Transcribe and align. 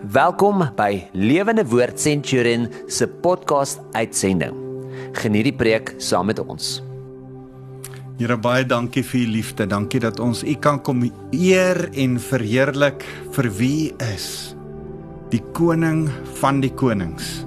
Welkom 0.00 0.62
by 0.80 1.10
Lewende 1.12 1.60
Woord 1.68 2.00
Centurion 2.00 2.70
se 2.88 3.04
podcast 3.04 3.82
uitsending. 3.92 4.54
Geniet 5.12 5.44
die 5.44 5.52
preek 5.52 5.90
saam 6.00 6.30
met 6.30 6.38
ons. 6.40 6.78
Here 8.16 8.38
baie 8.40 8.64
dankie 8.64 9.02
vir 9.04 9.20
u 9.20 9.26
liefde. 9.34 9.66
Dankie 9.68 10.00
dat 10.00 10.16
ons 10.24 10.40
u 10.40 10.54
kan 10.56 10.80
kom 10.80 11.04
eer 11.36 11.82
en 11.92 12.16
verheerlik 12.16 13.04
vir 13.36 13.50
wie 13.58 13.90
u 13.92 14.08
is. 14.08 14.56
Die 15.34 15.42
koning 15.52 16.06
van 16.40 16.62
die 16.64 16.72
konings. 16.72 17.44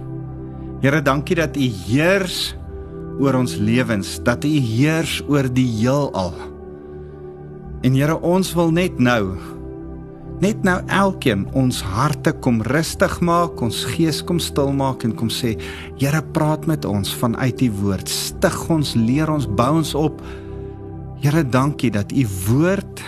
Here 0.85 1.01
dankie 1.01 1.39
dat 1.41 1.57
u 1.57 1.65
heers 1.87 2.53
oor 3.17 3.33
ons 3.41 3.57
lewens, 3.57 4.19
dat 4.21 4.45
u 4.45 4.53
heers 4.53 5.23
oor 5.25 5.49
die 5.49 5.71
heelal. 5.81 6.37
En 7.81 7.97
Here 7.97 8.21
ons 8.21 8.53
wil 8.53 8.69
net 8.69 9.01
nou 9.01 9.39
net 10.41 10.63
nou 10.65 10.79
elkeen 10.87 11.45
ons 11.57 11.81
harte 11.93 12.33
kom 12.43 12.61
rustig 12.71 13.19
maak, 13.21 13.61
ons 13.61 13.83
gees 13.93 14.21
kom 14.25 14.39
stil 14.41 14.71
maak 14.75 15.03
en 15.05 15.13
kom 15.15 15.29
sê, 15.29 15.55
Here, 15.99 16.21
praat 16.33 16.67
met 16.67 16.85
ons 16.85 17.13
vanuit 17.19 17.61
u 17.61 17.69
woord. 17.81 18.09
Stig 18.09 18.57
ons, 18.69 18.95
leer 18.95 19.29
ons, 19.31 19.47
bou 19.47 19.71
ons 19.81 19.93
op. 19.95 20.21
Here, 21.23 21.43
dankie 21.43 21.91
dat 21.93 22.11
u 22.11 22.25
woord 22.47 23.03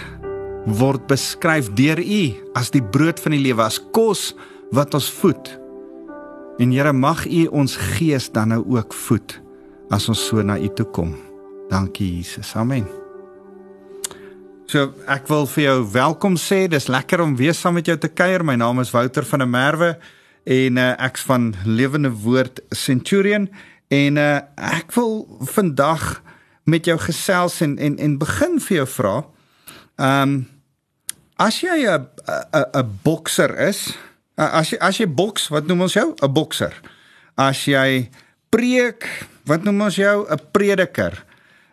word 0.65 1.03
beskryf 1.05 1.69
deur 1.77 1.99
u 2.01 2.23
as 2.57 2.71
die 2.73 2.81
brood 2.81 3.19
van 3.21 3.35
die 3.35 3.43
lewe, 3.43 3.61
as 3.61 3.77
kos 3.93 4.31
wat 4.73 4.97
ons 4.97 5.11
voed. 5.21 5.53
En 6.59 6.71
Here, 6.73 6.93
mag 6.93 7.25
u 7.27 7.45
ons 7.51 7.77
gees 7.95 8.31
dan 8.33 8.55
nou 8.55 8.63
ook 8.77 8.93
voed 9.05 9.39
as 9.93 10.09
ons 10.09 10.27
so 10.29 10.41
na 10.41 10.57
u 10.57 10.69
toe 10.73 10.89
kom. 10.89 11.15
Dankie 11.69 12.17
Jesus. 12.17 12.55
Amen. 12.55 13.04
So 14.65 14.87
ek 15.05 15.27
wil 15.29 15.43
vir 15.45 15.61
jou 15.61 15.73
welkom 15.93 16.35
sê. 16.41 16.63
Dis 16.65 16.87
lekker 16.89 17.21
om 17.21 17.35
weer 17.37 17.53
saam 17.53 17.75
met 17.77 17.85
jou 17.85 17.95
te 18.01 18.09
kuier. 18.09 18.41
My 18.41 18.55
naam 18.57 18.79
is 18.81 18.89
Wouter 18.95 19.25
van 19.29 19.43
der 19.43 19.49
Merwe 19.49 19.89
en 20.49 20.79
uh, 20.81 20.87
ek's 21.05 21.21
van 21.27 21.51
Lewende 21.69 22.09
Woord 22.23 22.63
Centurion 22.73 23.45
en 23.93 24.17
uh, 24.17 24.39
ek 24.57 24.89
wil 24.97 25.21
vandag 25.53 26.23
met 26.65 26.89
jou 26.89 26.97
gesels 27.03 27.59
en 27.61 27.77
en 27.77 27.99
en 28.01 28.17
begin 28.17 28.57
vir 28.65 28.77
jou 28.79 28.87
vra. 28.95 29.13
Ehm 30.01 30.33
um, 30.33 30.35
as 31.37 31.61
jy 31.61 31.85
'n 31.85 32.09
'n 32.25 32.65
'n 32.73 32.99
bokser 33.05 33.53
is, 33.69 33.93
as 34.33 34.73
jy 34.73 34.81
as 34.81 34.97
jy 34.97 35.05
boks, 35.05 35.49
wat 35.53 35.67
noem 35.67 35.85
ons 35.85 35.93
jou? 35.93 36.15
'n 36.17 36.33
Bokser. 36.33 36.73
As 37.37 37.65
jy 37.69 38.09
preek, 38.49 39.05
wat 39.45 39.63
noem 39.63 39.81
ons 39.81 39.95
jou? 39.95 40.25
'n 40.25 40.41
Prediker. 40.51 41.21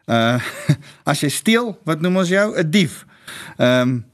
Uh 0.07 0.41
as 1.11 1.23
jy 1.23 1.31
steel, 1.31 1.77
wat 1.85 2.01
noem 2.01 2.17
ons 2.23 2.29
jou 2.33 2.49
'n 2.57 2.71
dief. 2.71 3.05
Ehm 3.59 3.81
um, 3.81 4.05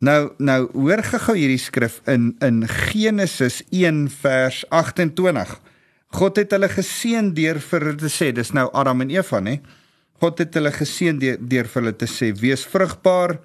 nou 0.00 0.32
nou 0.38 0.60
hoor 0.72 1.02
gou 1.02 1.36
hierdie 1.36 1.60
skrif 1.60 2.00
in 2.06 2.36
in 2.40 2.66
Genesis 2.68 3.62
1 3.70 4.08
vers 4.10 4.64
28. 4.70 5.60
God 6.10 6.36
het 6.36 6.50
hulle 6.50 6.68
geseën 6.68 7.34
deur 7.34 7.60
vir 7.60 7.80
hulle 7.80 7.96
te 7.96 8.10
sê, 8.10 8.32
dis 8.32 8.52
nou 8.52 8.68
Adam 8.74 9.00
en 9.00 9.10
Eva, 9.10 9.40
nê? 9.40 9.60
God 10.20 10.38
het 10.38 10.54
hulle 10.54 10.72
geseën 10.72 11.18
deur, 11.18 11.38
deur 11.38 11.68
vir 11.70 11.82
hulle 11.82 11.96
te 11.96 12.06
sê: 12.06 12.32
"Wees 12.34 12.66
vrugbaar 12.66 13.38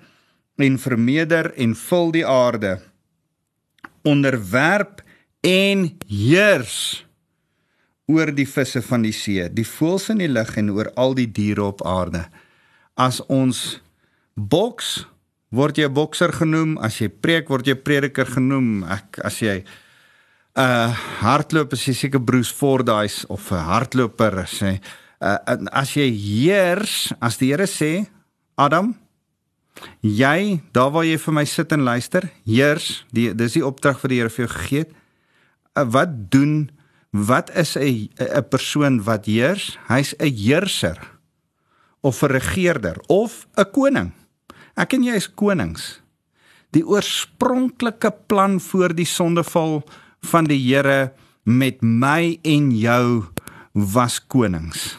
en 0.57 0.77
vermeerder 0.79 1.53
en 1.55 1.75
vul 1.75 2.11
die 2.11 2.25
aarde. 2.25 2.79
Onderwerp 4.03 5.01
en 5.41 5.97
heers." 6.07 7.04
Oor 8.07 8.31
die 8.35 8.45
visse 8.45 8.81
van 8.85 9.05
die 9.05 9.13
see, 9.15 9.47
die 9.49 9.65
voëls 9.65 10.11
in 10.13 10.21
die 10.21 10.29
lug 10.29 10.53
en 10.57 10.69
oor 10.75 10.91
al 10.95 11.15
die 11.17 11.29
diere 11.31 11.63
op 11.71 11.81
aarde. 11.85 12.25
As 12.95 13.21
ons 13.27 13.81
boks 14.35 15.05
word 15.55 15.79
jy 15.79 15.87
bokser 15.91 16.33
genoem, 16.35 16.75
as 16.83 16.99
jy 17.01 17.09
preek 17.09 17.49
word 17.49 17.67
jy 17.69 17.77
prediker 17.79 18.27
genoem. 18.29 18.83
Ek 18.83 19.19
as 19.25 19.39
jy 19.41 19.63
'n 20.55 20.61
uh, 20.63 20.91
hardloop 21.21 21.73
as 21.73 21.83
jy 21.87 21.93
seker 21.93 22.19
Bruce 22.19 22.53
Fordyce 22.53 23.25
of 23.27 23.51
'n 23.51 23.59
hardloper 23.59 24.45
sê, 24.47 24.79
uh, 25.19 25.37
as 25.71 25.95
jy 25.95 26.09
heers, 26.11 27.13
as 27.21 27.37
die 27.37 27.51
Here 27.51 27.67
sê, 27.67 28.07
Adam, 28.57 28.95
jy 30.01 30.61
daar 30.71 30.91
waar 30.91 31.03
jy 31.03 31.17
vir 31.17 31.33
my 31.33 31.45
sit 31.45 31.71
en 31.71 31.83
luister, 31.83 32.29
heers, 32.45 33.03
die 33.11 33.33
dis 33.33 33.53
die 33.53 33.65
opdrag 33.65 33.99
wat 34.01 34.09
die 34.09 34.19
Here 34.19 34.29
vir 34.29 34.47
jou 34.47 34.53
gegee 34.53 34.79
het. 34.79 34.91
Uh, 35.75 35.83
wat 35.83 36.31
doen 36.31 36.69
Wat 37.15 37.47
is 37.55 37.77
'n 37.79 38.11
'n 38.19 38.47
persoon 38.49 39.03
wat 39.03 39.25
heers? 39.25 39.77
Hy's 39.87 40.13
'n 40.19 40.35
heerser 40.35 40.99
of 42.01 42.21
'n 42.21 42.27
regerder 42.27 42.97
of 43.07 43.47
'n 43.55 43.71
koning. 43.71 44.11
Ek 44.75 44.93
en 44.93 45.03
jy 45.03 45.15
is 45.15 45.33
konings. 45.33 46.01
Die 46.71 46.83
oorspronklike 46.83 48.11
plan 48.27 48.59
voor 48.59 48.91
die 48.95 49.05
sondeval 49.05 49.83
van 50.19 50.43
die 50.43 50.59
Here 50.59 51.13
met 51.43 51.81
my 51.81 52.39
en 52.41 52.71
jou 52.77 53.23
was 53.71 54.19
konings. 54.27 54.97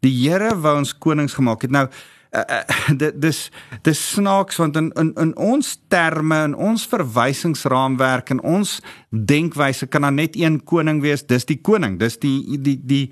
Die 0.00 0.28
Here 0.28 0.56
wou 0.56 0.76
ons 0.78 0.98
konings 0.98 1.34
gemaak 1.34 1.62
het. 1.62 1.70
Nou 1.70 1.88
uh, 2.40 2.96
dit 2.98 3.20
dis 3.22 3.38
dis 3.82 4.02
snaaks 4.12 4.58
want 4.60 4.76
in 4.76 4.90
in 5.00 5.12
in 5.22 5.32
ons 5.36 5.72
terme 5.88 6.42
en 6.48 6.54
ons 6.54 6.86
verwysingsraamwerk 6.92 8.30
en 8.34 8.42
ons 8.42 8.76
denkwyse 9.10 9.86
kan 9.86 10.06
daar 10.06 10.12
net 10.12 10.36
een 10.36 10.60
koning 10.64 11.00
wees 11.04 11.26
dis 11.26 11.48
die 11.48 11.60
koning 11.60 11.98
dis 12.00 12.18
die 12.22 12.58
die 12.58 12.76
die 12.84 13.06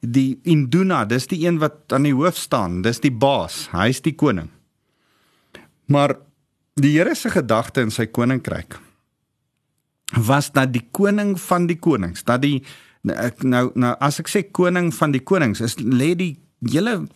die 0.00 0.38
induna 0.46 1.04
dis 1.04 1.26
die 1.26 1.44
een 1.46 1.58
wat 1.58 1.92
aan 1.92 2.06
die 2.06 2.14
hoof 2.14 2.38
staan 2.38 2.82
dis 2.82 3.00
die 3.02 3.14
baas 3.14 3.66
hy's 3.74 4.00
die 4.04 4.14
koning. 4.14 4.50
Maar 5.88 6.14
die 6.78 6.94
Here 6.98 7.14
se 7.14 7.30
gedagte 7.30 7.82
in 7.82 7.90
sy 7.90 8.06
koninkryk 8.06 8.78
was 10.24 10.52
dat 10.52 10.72
die 10.72 10.86
koning 10.92 11.34
van 11.40 11.66
die 11.66 11.78
konings 11.78 12.24
dat 12.24 12.42
die 12.42 12.62
nou 13.42 13.68
nou 13.74 13.94
as 14.04 14.20
ek 14.22 14.30
sê 14.30 14.42
koning 14.52 14.92
van 14.94 15.12
die 15.12 15.22
konings 15.24 15.60
is 15.64 15.76
lê 15.80 16.14
die 16.18 16.36
julle 16.60 17.06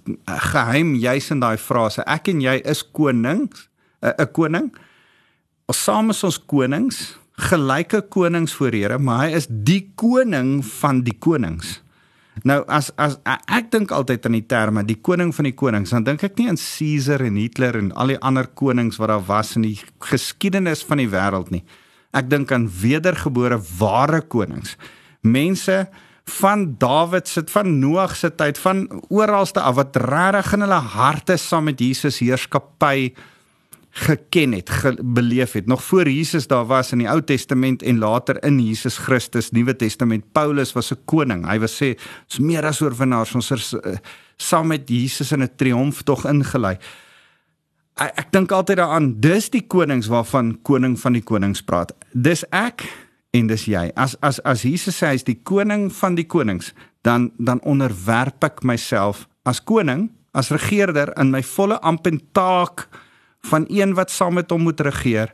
geheim 0.52 0.94
juis 0.94 1.30
in 1.34 1.40
daai 1.42 1.56
frase 1.58 2.04
ek 2.06 2.30
en 2.32 2.40
jy 2.44 2.60
is 2.64 2.82
konings 2.82 3.68
'n 4.02 4.26
koning. 4.32 4.72
Ons 5.68 5.84
saam 5.84 6.10
is 6.10 6.24
ons 6.24 6.38
konings 6.38 7.18
gelyke 7.38 8.02
konings 8.08 8.54
voor 8.54 8.72
Here 8.72 8.98
maar 8.98 9.26
hy 9.26 9.36
is 9.36 9.46
die 9.48 9.92
koning 9.94 10.64
van 10.64 11.02
die 11.02 11.16
konings. 11.18 11.80
Nou 12.44 12.64
as 12.66 12.90
as 12.96 13.18
ek 13.46 13.70
dink 13.70 13.90
altyd 13.92 14.26
aan 14.26 14.32
die 14.32 14.46
terme 14.46 14.84
die 14.84 15.00
koning 15.00 15.34
van 15.34 15.44
die 15.44 15.54
konings 15.54 15.90
dan 15.90 16.04
dink 16.04 16.22
ek 16.22 16.38
nie 16.38 16.48
aan 16.48 16.56
Caesar 16.56 17.20
en 17.20 17.36
Hitler 17.36 17.76
en 17.76 17.92
al 17.92 18.14
die 18.14 18.20
ander 18.20 18.46
konings 18.46 18.98
wat 18.98 19.08
daar 19.08 19.26
was 19.26 19.56
in 19.56 19.62
die 19.62 19.78
geskiedenis 20.00 20.82
van 20.82 20.98
die 20.98 21.08
wêreld 21.08 21.50
nie. 21.50 21.64
Ek 22.12 22.28
dink 22.28 22.52
aan 22.52 22.68
wedergebore 22.68 23.60
ware 23.78 24.20
konings. 24.20 24.76
Mense 25.22 25.88
van 26.24 26.74
Dawid 26.78 27.28
se 27.28 27.42
van 27.50 27.78
Noag 27.78 28.16
se 28.16 28.34
tyd 28.34 28.58
van 28.58 28.86
oralste 29.08 29.60
af 29.60 29.74
wat 29.74 29.96
regtig 29.96 30.52
in 30.52 30.60
hulle 30.60 30.82
harte 30.94 31.36
saam 31.36 31.64
met 31.64 31.80
Jesus 31.80 32.20
heerskappy 32.22 33.12
geken 33.92 34.52
het, 34.52 34.70
beleef 35.02 35.52
het. 35.52 35.66
Nog 35.66 35.84
voor 35.84 36.08
Jesus 36.08 36.46
daar 36.46 36.64
was 36.66 36.92
in 36.92 36.98
die 36.98 37.08
Ou 37.08 37.20
Testament 37.20 37.82
en 37.82 37.98
later 37.98 38.44
in 38.44 38.60
Jesus 38.60 38.96
Christus 38.96 39.50
Nuwe 39.50 39.76
Testament. 39.76 40.24
Paulus 40.32 40.72
was 40.72 40.92
'n 40.92 40.98
koning. 41.04 41.46
Hy 41.46 41.58
was 41.58 41.82
sê 41.82 41.98
ons 42.24 42.38
meer 42.38 42.64
as 42.64 42.80
oorwinnaars. 42.80 43.34
Ons 43.34 43.50
is 43.50 43.72
uh, 43.72 43.96
saam 44.36 44.66
met 44.66 44.88
Jesus 44.88 45.32
in 45.32 45.42
'n 45.42 45.50
triomftog 45.56 46.24
ingelei. 46.24 46.78
Ek, 47.96 48.12
ek 48.16 48.32
dink 48.32 48.52
altyd 48.52 48.76
daaraan, 48.76 49.20
dis 49.20 49.50
die 49.50 49.66
konings 49.66 50.06
waarvan 50.06 50.62
koning 50.62 51.00
van 51.00 51.12
die 51.12 51.22
konings 51.22 51.62
praat. 51.62 51.92
Dis 52.12 52.44
ek 52.50 52.88
en 53.32 53.48
dis 53.48 53.66
jy. 53.68 53.88
As 53.96 54.16
as 54.20 54.40
as 54.48 54.64
Jesus 54.66 54.98
sê 55.00 55.12
hy's 55.12 55.26
die 55.26 55.38
koning 55.40 55.88
van 56.00 56.16
die 56.18 56.26
konings, 56.28 56.72
dan 57.06 57.30
dan 57.38 57.62
onderwerp 57.68 58.44
ek 58.44 58.62
myself 58.64 59.26
as 59.48 59.60
koning, 59.60 60.10
as 60.36 60.52
regerder 60.54 61.12
in 61.20 61.32
my 61.32 61.42
volle 61.42 61.80
amp 61.82 62.06
en 62.06 62.20
taak 62.36 62.86
van 63.50 63.66
een 63.68 63.96
wat 63.98 64.12
saam 64.12 64.38
met 64.38 64.50
hom 64.50 64.68
moet 64.68 64.80
regeer. 64.80 65.32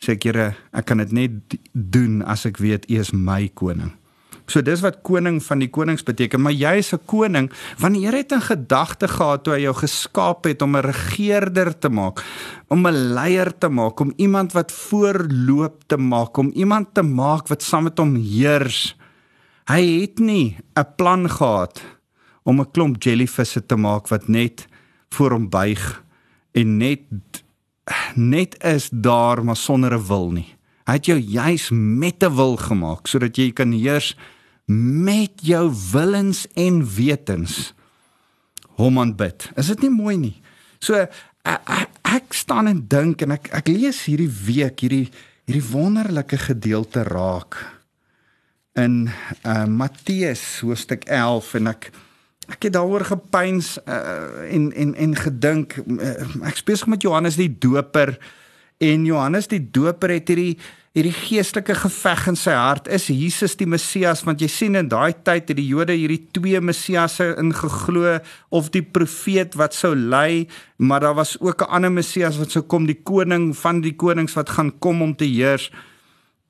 Sê 0.00 0.14
ek 0.16 0.28
Here, 0.30 0.52
ek 0.72 0.86
kan 0.88 1.02
dit 1.02 1.12
net 1.12 1.56
doen 1.72 2.22
as 2.22 2.46
ek 2.48 2.60
weet 2.62 2.86
U 2.88 3.00
is 3.00 3.12
my 3.12 3.48
koning. 3.52 3.99
So 4.50 4.62
dis 4.66 4.82
wat 4.82 5.02
koning 5.06 5.38
van 5.46 5.60
die 5.62 5.70
konings 5.70 6.02
beteken, 6.02 6.42
maar 6.42 6.52
jy 6.52 6.72
is 6.82 6.92
'n 6.92 7.06
koning 7.06 7.50
want 7.78 7.94
die 7.94 8.04
Here 8.04 8.16
het 8.16 8.32
'n 8.32 8.40
gedagte 8.40 9.06
gehad 9.08 9.44
toe 9.44 9.54
hy 9.54 9.60
jou 9.62 9.74
geskaap 9.74 10.44
het 10.44 10.62
om 10.62 10.76
'n 10.76 10.82
regerder 10.82 11.78
te 11.78 11.88
maak, 11.88 12.24
om 12.68 12.86
'n 12.86 13.14
leier 13.14 13.52
te 13.58 13.68
maak, 13.68 14.00
om 14.00 14.12
iemand 14.16 14.52
wat 14.52 14.72
voorloop 14.72 15.84
te 15.86 15.96
maak, 15.96 16.36
om 16.36 16.50
iemand 16.54 16.94
te 16.94 17.02
maak 17.02 17.48
wat 17.48 17.62
saam 17.62 17.84
met 17.84 17.98
hom 17.98 18.16
heers. 18.16 18.96
Hy 19.66 20.00
het 20.00 20.18
nie 20.18 20.58
'n 20.74 20.86
plan 20.96 21.30
gehad 21.30 21.80
om 22.42 22.60
'n 22.60 22.70
klomp 22.70 23.02
jellyvisse 23.02 23.66
te 23.66 23.76
maak 23.76 24.08
wat 24.08 24.28
net 24.28 24.66
voor 25.10 25.30
hom 25.30 25.48
buig 25.48 26.02
en 26.52 26.76
net 26.76 27.00
net 28.14 28.64
is 28.64 28.90
daar 28.92 29.44
maar 29.44 29.56
sonder 29.56 29.94
'n 29.94 30.06
wil 30.06 30.30
nie. 30.30 30.56
Hy 30.86 30.92
het 30.92 31.06
jou 31.06 31.18
juis 31.18 31.70
met 31.70 32.22
'n 32.22 32.34
wil 32.34 32.56
gemaak 32.56 33.06
sodat 33.06 33.36
jy 33.36 33.52
kan 33.52 33.72
heers 33.72 34.16
met 34.70 35.42
jou 35.42 35.64
willens 35.92 36.44
en 36.54 36.82
wetens 36.94 37.72
hom 38.78 39.00
aanbid. 39.02 39.50
Is 39.58 39.72
dit 39.74 39.86
nie 39.86 39.92
mooi 39.92 40.16
nie? 40.20 40.36
So 40.78 40.96
ek, 40.96 41.10
ek, 41.44 41.98
ek 42.20 42.36
staan 42.36 42.70
en 42.70 42.84
dink 42.88 43.24
en 43.24 43.34
ek 43.36 43.50
ek 43.60 43.70
lees 43.72 44.04
hierdie 44.08 44.30
week 44.30 44.84
hierdie 44.84 45.08
hierdie 45.48 45.66
wonderlike 45.72 46.38
gedeelte 46.38 47.04
raak 47.08 47.58
in 48.78 49.08
uh 49.42 49.66
Matteus 49.66 50.62
hoofstuk 50.62 51.08
11 51.10 51.54
en 51.60 51.72
ek 51.74 51.90
ek 52.50 52.68
het 52.68 52.74
daaroor 52.74 53.04
gepeins 53.06 53.76
uh, 53.82 54.46
en 54.50 54.70
en 54.72 54.94
en 54.94 55.16
gedink 55.18 55.78
uh, 55.82 56.14
ek 56.46 56.62
besig 56.66 56.90
met 56.90 57.02
Johannes 57.02 57.38
die 57.40 57.50
Doper 57.50 58.16
en 58.80 59.06
Johannes 59.06 59.50
die 59.50 59.62
Doper 59.62 60.14
het 60.14 60.30
hierdie 60.30 60.56
hierdie 60.90 61.14
geestelike 61.14 61.76
geveg 61.84 62.24
in 62.32 62.36
sy 62.38 62.54
hart 62.58 62.88
is 62.90 63.04
Jesus 63.14 63.52
die 63.58 63.68
Messias 63.70 64.24
want 64.26 64.40
jy 64.42 64.48
sien 64.50 64.78
in 64.78 64.88
daai 64.90 65.12
tyd 65.14 65.52
het 65.52 65.58
die 65.58 65.68
Jode 65.68 65.94
hierdie 65.94 66.24
twee 66.34 66.58
Messiasse 66.58 67.28
ingeglo 67.38 68.16
of 68.50 68.72
die 68.74 68.82
profeet 68.82 69.54
wat 69.60 69.76
sou 69.78 69.92
lei 69.94 70.48
maar 70.82 71.06
daar 71.06 71.14
was 71.14 71.36
ook 71.38 71.62
'n 71.62 71.70
ander 71.70 71.92
Messias 71.92 72.38
wat 72.42 72.50
sou 72.50 72.64
kom 72.66 72.90
die 72.90 72.98
koning 73.04 73.54
van 73.54 73.80
die 73.86 73.94
konings 73.94 74.34
wat 74.34 74.50
gaan 74.50 74.78
kom 74.78 75.02
om 75.02 75.14
te 75.14 75.24
heers. 75.24 75.70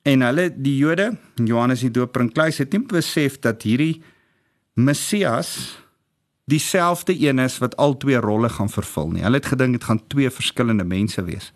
En 0.03 0.21
hulle 0.21 0.49
die 0.49 0.77
Jode 0.77 1.17
Johannes 1.35 1.81
die 1.81 1.91
Doper 1.91 2.21
en 2.21 2.31
Kluis 2.31 2.57
het 2.57 2.73
nie 2.73 2.81
besef 2.81 3.39
dat 3.39 3.61
hierdie 3.61 4.01
Messias 4.73 5.77
dieselfde 6.45 7.13
een 7.13 7.39
is 7.39 7.59
wat 7.59 7.77
al 7.77 7.97
twee 7.97 8.17
rolle 8.17 8.49
gaan 8.49 8.69
vervul 8.69 9.11
nie. 9.11 9.21
Hulle 9.21 9.37
het 9.37 9.45
gedink 9.45 9.71
dit 9.71 9.83
gaan 9.83 10.07
twee 10.07 10.29
verskillende 10.29 10.83
mense 10.83 11.23
wees 11.23 11.53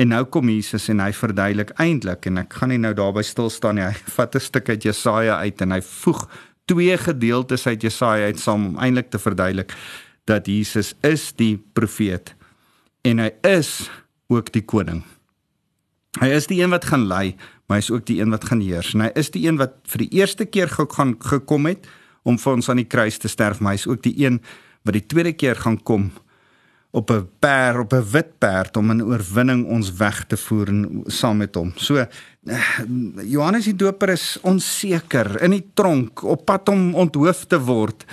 En 0.00 0.08
nou 0.08 0.22
kom 0.24 0.48
Jesus 0.48 0.88
en 0.88 1.02
hy 1.04 1.10
verduidelik 1.12 1.74
eintlik 1.82 2.26
en 2.30 2.40
ek 2.42 2.54
gaan 2.60 2.72
nie 2.72 2.80
nou 2.80 2.94
daarby 2.96 3.24
stil 3.26 3.50
staan 3.52 3.76
nie. 3.76 3.84
Hy 3.90 4.14
vat 4.16 4.36
'n 4.36 4.40
stuk 4.40 4.68
uit 4.68 4.82
Jesaja 4.88 5.36
uit 5.44 5.60
en 5.60 5.72
hy 5.76 5.80
voeg 5.80 6.28
twee 6.66 6.96
gedeeltes 6.96 7.66
uit 7.66 7.82
Jesaja 7.82 8.30
uit 8.30 8.40
saam 8.40 8.66
om 8.72 8.78
eintlik 8.78 9.10
te 9.10 9.18
verduidelik 9.18 9.74
dat 10.24 10.46
Jesus 10.46 10.94
is 11.02 11.32
die 11.32 11.58
profeet 11.74 12.34
en 13.04 13.18
hy 13.18 13.32
is 13.42 13.90
ook 14.30 14.52
die 14.52 14.62
koning. 14.64 15.02
Hy 16.20 16.28
is 16.28 16.46
die 16.46 16.62
een 16.62 16.70
wat 16.70 16.84
gaan 16.84 17.08
lei, 17.08 17.36
maar 17.66 17.80
hy 17.80 17.82
is 17.82 17.90
ook 17.90 18.06
die 18.06 18.20
een 18.20 18.30
wat 18.30 18.44
gaan 18.44 18.60
heers. 18.60 18.94
En 18.94 19.00
hy 19.00 19.10
is 19.16 19.30
die 19.32 19.46
een 19.48 19.58
wat 19.58 19.74
vir 19.88 20.04
die 20.04 20.12
eerste 20.20 20.44
keer 20.44 20.68
gaan 20.68 21.16
gekom 21.18 21.66
het 21.66 21.88
om 22.22 22.38
vir 22.38 22.52
ons 22.52 22.68
aan 22.68 22.80
die 22.80 22.88
kruis 22.88 23.18
te 23.18 23.28
sterf, 23.28 23.60
maar 23.60 23.74
hy 23.74 23.80
is 23.80 23.88
ook 23.88 24.02
die 24.04 24.14
een 24.24 24.38
wat 24.86 24.94
die 24.94 25.06
tweede 25.06 25.32
keer 25.32 25.56
gaan 25.56 25.80
kom 25.82 26.10
op 26.92 27.10
'n 27.10 27.28
perd 27.38 27.78
op 27.78 27.92
'n 27.92 28.10
wit 28.10 28.38
perd 28.38 28.76
om 28.76 28.90
'n 28.90 29.02
oorwinning 29.02 29.66
ons 29.66 29.92
weg 29.92 30.24
te 30.24 30.36
voer 30.36 30.68
en 30.68 31.02
saam 31.06 31.36
met 31.36 31.54
hom. 31.54 31.72
So 31.76 31.96
eh, 31.96 32.06
Johannes 33.24 33.64
die 33.64 33.76
Doper 33.76 34.08
is 34.08 34.38
onseker 34.42 35.42
in 35.42 35.50
die 35.50 35.70
tronk 35.74 36.22
op 36.22 36.44
pad 36.44 36.68
om 36.68 36.94
onthoof 36.94 37.44
te 37.44 37.60
word 37.60 38.04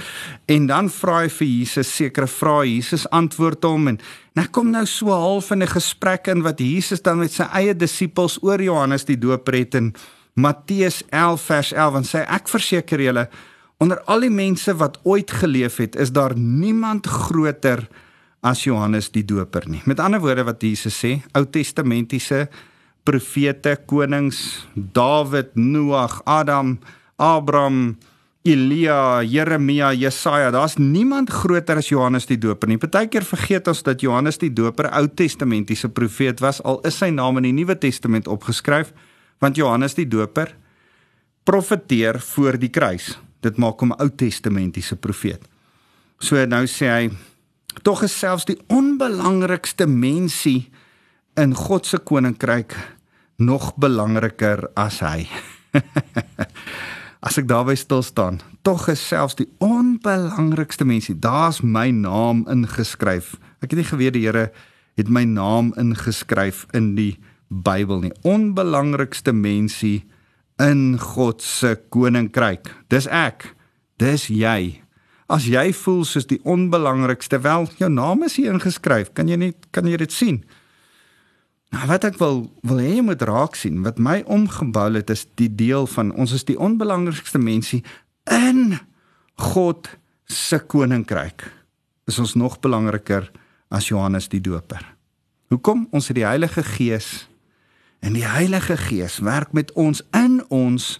en 0.45 0.65
dan 0.65 0.89
vra 0.89 1.19
hy 1.19 1.29
vir 1.29 1.47
Jesus 1.47 1.95
sekere 1.95 2.27
vrae. 2.27 2.75
Jesus 2.75 3.09
antwoord 3.09 3.63
hom 3.63 3.87
en 3.87 3.99
nou 4.33 4.47
kom 4.47 4.69
nou 4.69 4.85
so 4.85 5.09
half 5.09 5.51
in 5.51 5.61
'n 5.61 5.67
gesprek 5.67 6.27
in 6.27 6.41
wat 6.41 6.59
Jesus 6.59 7.01
dan 7.01 7.17
met 7.17 7.31
sy 7.31 7.43
eie 7.43 7.75
disippels 7.75 8.39
oor 8.41 8.61
Johannes 8.61 9.05
die 9.05 9.17
Doper 9.17 9.53
het 9.53 9.75
in 9.75 9.93
Matteus 10.33 11.03
11 11.09 11.41
vers 11.41 11.71
11 11.73 11.95
en 11.95 12.03
sê 12.03 12.25
ek 12.27 12.47
verseker 12.47 13.01
julle 13.01 13.29
onder 13.77 13.99
al 13.99 14.19
die 14.19 14.29
mense 14.29 14.75
wat 14.75 14.99
ooit 15.03 15.31
geleef 15.31 15.77
het 15.77 15.95
is 15.95 16.11
daar 16.11 16.37
niemand 16.37 17.07
groter 17.07 17.79
as 17.79 18.08
Johannes 18.63 19.09
die 19.11 19.25
Doper 19.25 19.67
nie. 19.67 19.81
Met 19.85 19.99
ander 19.99 20.21
woorde 20.23 20.45
wat 20.47 20.63
Jesus 20.63 20.95
sê, 20.95 21.19
Ou 21.35 21.45
Testamentiese 21.45 22.47
profete, 23.03 23.75
konings, 23.87 24.67
Dawid, 24.75 25.55
Noag, 25.55 26.21
Adam, 26.25 26.77
Abraham, 27.17 27.97
Elia, 28.47 29.21
Jeremia, 29.23 29.91
Jesaja, 29.93 30.51
daar's 30.51 30.77
niemand 30.79 31.29
groter 31.29 31.77
as 31.77 31.89
Johannes 31.91 32.25
die 32.29 32.37
Doper 32.39 32.69
nie. 32.71 32.79
Partykeer 32.79 33.25
vergeet 33.27 33.67
ons 33.67 33.83
dat 33.83 34.01
Johannes 34.01 34.39
die 34.39 34.51
Doper 34.55 34.87
Ou 34.95 35.09
Testamentiese 35.11 35.89
profeet 35.91 36.39
was 36.39 36.61
al 36.63 36.79
is 36.87 36.97
sy 37.01 37.11
naam 37.11 37.41
in 37.41 37.49
die 37.49 37.55
Nuwe 37.59 37.75
Testament 37.75 38.29
opgeskryf, 38.31 38.93
want 39.43 39.59
Johannes 39.59 39.97
die 39.99 40.07
Doper 40.07 40.53
profeteer 41.43 42.21
voor 42.23 42.59
die 42.61 42.71
kruis. 42.71 43.17
Dit 43.43 43.59
maak 43.59 43.81
hom 43.83 43.91
Ou 43.99 44.07
Testamentiese 44.07 44.95
profeet. 44.95 45.43
So 46.19 46.39
nou 46.47 46.63
sê 46.67 46.89
hy 46.91 47.11
Tog 47.83 48.03
is 48.03 48.15
selfs 48.19 48.47
die 48.49 48.57
onbelangrikste 48.67 49.87
mensie 49.87 50.69
in 51.39 51.55
God 51.55 51.85
se 51.85 51.97
koninkryk 51.97 52.75
nog 53.39 53.71
belangriker 53.79 54.67
as 54.75 54.99
hy. 54.99 55.27
as 57.25 57.37
ek 57.39 57.47
daarby 57.47 57.75
stil 57.79 58.03
staan, 58.03 58.39
tog 58.67 58.87
is 58.91 59.01
selfs 59.03 59.37
die 59.39 59.47
onbelangrikste 59.63 60.87
mensie, 60.87 61.15
daar's 61.15 61.61
my 61.63 61.89
naam 61.95 62.45
ingeskryf. 62.51 63.37
Ek 63.63 63.71
het 63.71 63.79
nie 63.79 63.87
geweet 63.87 64.15
die 64.17 64.25
Here 64.27 64.49
het 64.99 65.11
my 65.11 65.23
naam 65.27 65.71
ingeskryf 65.79 66.65
in 66.75 66.93
die 66.99 67.13
Bybel 67.49 68.03
nie. 68.03 68.11
Onbelangrikste 68.27 69.33
mensie 69.33 70.03
in 70.61 70.99
God 70.99 71.41
se 71.41 71.77
koninkryk. 71.89 72.69
Dis 72.91 73.07
ek. 73.07 73.47
Dis 73.99 74.27
jy. 74.29 74.83
As 75.29 75.45
jy 75.45 75.69
voel 75.77 76.01
soos 76.09 76.25
die 76.25 76.39
onbelangrikste, 76.41 77.37
wel, 77.45 77.67
jou 77.77 77.89
naam 77.93 78.23
is 78.25 78.39
hier 78.39 78.53
ingeskryf. 78.53 79.11
Kan 79.13 79.29
jy 79.29 79.37
net 79.37 79.67
kan 79.75 79.85
jy 79.85 79.99
dit 80.01 80.13
sien? 80.13 80.41
Nou 81.69 81.85
wat 81.85 82.07
ek 82.07 82.17
wil 82.17 82.47
wil 82.65 82.81
hê 82.81 82.95
jy 82.95 83.03
moet 83.05 83.21
raak 83.29 83.57
sien, 83.57 83.83
wat 83.85 84.01
my 84.01 84.23
omgebou 84.25 84.87
het 84.95 85.11
is 85.13 85.27
die 85.37 85.51
deel 85.53 85.85
van 85.91 86.09
ons 86.17 86.33
is 86.33 86.47
die 86.49 86.57
onbelangrikste 86.57 87.37
mensie 87.37 87.83
in 88.25 88.79
God 89.53 89.91
se 90.25 90.57
koninkryk. 90.59 91.45
Is 92.09 92.17
ons 92.17 92.33
nog 92.33 92.57
belangriker 92.63 93.29
as 93.69 93.91
Johannes 93.91 94.31
die 94.33 94.41
Doper? 94.41 94.81
Hoekom? 95.53 95.85
Ons 95.93 96.09
het 96.09 96.17
die 96.17 96.25
Heilige 96.25 96.65
Gees 96.65 97.29
en 98.01 98.17
die 98.17 98.25
Heilige 98.25 98.77
Gees 98.79 99.19
werk 99.21 99.53
met 99.53 99.69
ons 99.77 100.01
in 100.17 100.39
ons 100.49 100.97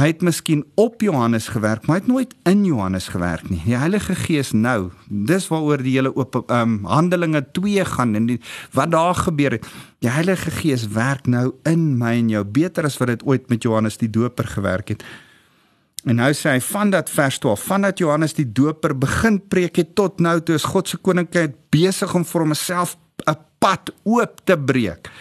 Hy 0.00 0.06
het 0.08 0.22
miskien 0.24 0.62
op 0.80 1.02
Johannes 1.04 1.50
gewerk, 1.52 1.84
maar 1.84 1.98
hy 1.98 2.02
het 2.02 2.08
nooit 2.08 2.30
in 2.48 2.62
Johannes 2.64 3.10
gewerk 3.12 3.50
nie. 3.50 3.58
Die 3.66 3.76
Heilige 3.76 4.14
Gees 4.16 4.54
nou, 4.56 4.88
dis 5.08 5.50
waaroor 5.52 5.82
die 5.84 5.92
hele 5.98 6.14
op 6.16 6.38
ehm 6.40 6.78
um, 6.78 6.86
Handelinge 6.88 7.42
2 7.52 7.84
gaan 7.84 8.14
en 8.16 8.30
die, 8.30 8.38
wat 8.72 8.90
daar 8.90 9.14
gebeur 9.14 9.58
het. 9.58 9.66
Die 10.00 10.08
Heilige 10.10 10.50
Gees 10.50 10.86
werk 10.96 11.28
nou 11.28 11.50
in 11.68 11.98
my 12.00 12.14
en 12.22 12.30
jou 12.32 12.44
beter 12.44 12.88
as 12.88 12.96
wat 13.02 13.12
dit 13.12 13.24
ooit 13.28 13.52
met 13.52 13.62
Johannes 13.62 14.00
die 14.00 14.08
Doper 14.10 14.48
gewerk 14.48 14.94
het. 14.94 15.04
En 16.08 16.16
nou 16.16 16.30
sê 16.32 16.56
hy 16.56 16.62
van 16.72 16.90
dat 16.90 17.10
vers 17.12 17.38
12, 17.38 17.66
van 17.68 17.84
dat 17.84 18.00
Johannes 18.00 18.32
die 18.34 18.48
Doper 18.48 18.96
begin 18.98 19.42
preek 19.48 19.76
het 19.76 19.92
tot 19.94 20.24
nou 20.24 20.40
toe 20.40 20.56
is 20.56 20.64
God 20.72 20.88
se 20.88 20.96
koninkryk 20.96 21.52
besig 21.70 22.14
om 22.14 22.24
vir 22.24 22.46
homself 22.46 22.96
'n 23.28 23.36
pad 23.60 23.92
oop 24.02 24.40
te 24.44 24.56
breek 24.58 25.12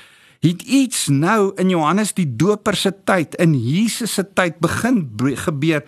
het 0.42 0.62
iets 0.62 1.08
nou 1.08 1.54
in 1.62 1.70
Johannes 1.70 2.16
die 2.18 2.26
Doper 2.26 2.76
se 2.76 2.92
tyd 3.06 3.38
in 3.42 3.54
Jesus 3.54 4.16
se 4.18 4.26
tyd 4.34 4.58
begin 4.64 5.06
gebeur 5.46 5.86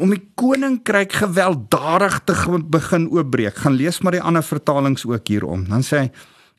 om 0.00 0.10
die 0.14 0.22
koninkryk 0.34 1.12
gewelddadig 1.12 2.20
te 2.24 2.34
begin 2.72 3.08
oopbreek. 3.10 3.56
Gaan 3.62 3.76
lees 3.76 4.00
maar 4.00 4.16
die 4.16 4.22
ander 4.22 4.42
vertalings 4.42 5.04
ook 5.06 5.28
hierom. 5.28 5.66
Dan 5.68 5.84
sê 5.86 6.04
hy 6.04 6.10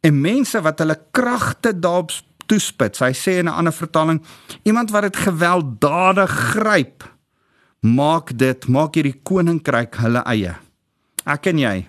en 0.02 0.22
mense 0.22 0.62
wat 0.62 0.80
hulle 0.82 0.98
kragte 1.14 1.74
daarop 1.78 2.14
toespits. 2.50 3.00
Hy 3.00 3.14
sê 3.14 3.40
in 3.40 3.48
'n 3.48 3.54
ander 3.54 3.74
vertaling 3.74 4.22
iemand 4.64 4.92
wat 4.92 5.04
dit 5.04 5.18
gewelddadig 5.18 6.32
gryp 6.54 7.04
maak 7.82 8.38
dit 8.38 8.68
maak 8.68 8.96
hierdie 8.96 9.20
koninkryk 9.24 9.96
hulle 9.96 10.24
eie. 10.26 10.56
Ek 11.26 11.48
en 11.48 11.58
jy 11.58 11.88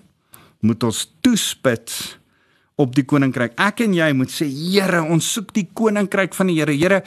moet 0.61 0.83
ons 0.83 1.15
toespits 1.21 2.19
op 2.83 2.95
die 2.97 3.07
koninkryk. 3.09 3.57
Ek 3.61 3.83
en 3.85 3.95
jy 3.97 4.11
moet 4.17 4.33
sê, 4.33 4.47
Here, 4.51 5.03
ons 5.03 5.33
soek 5.37 5.53
die 5.57 5.69
koninkryk 5.73 6.37
van 6.37 6.51
die 6.51 6.59
Here. 6.61 6.77
Here, 6.77 7.03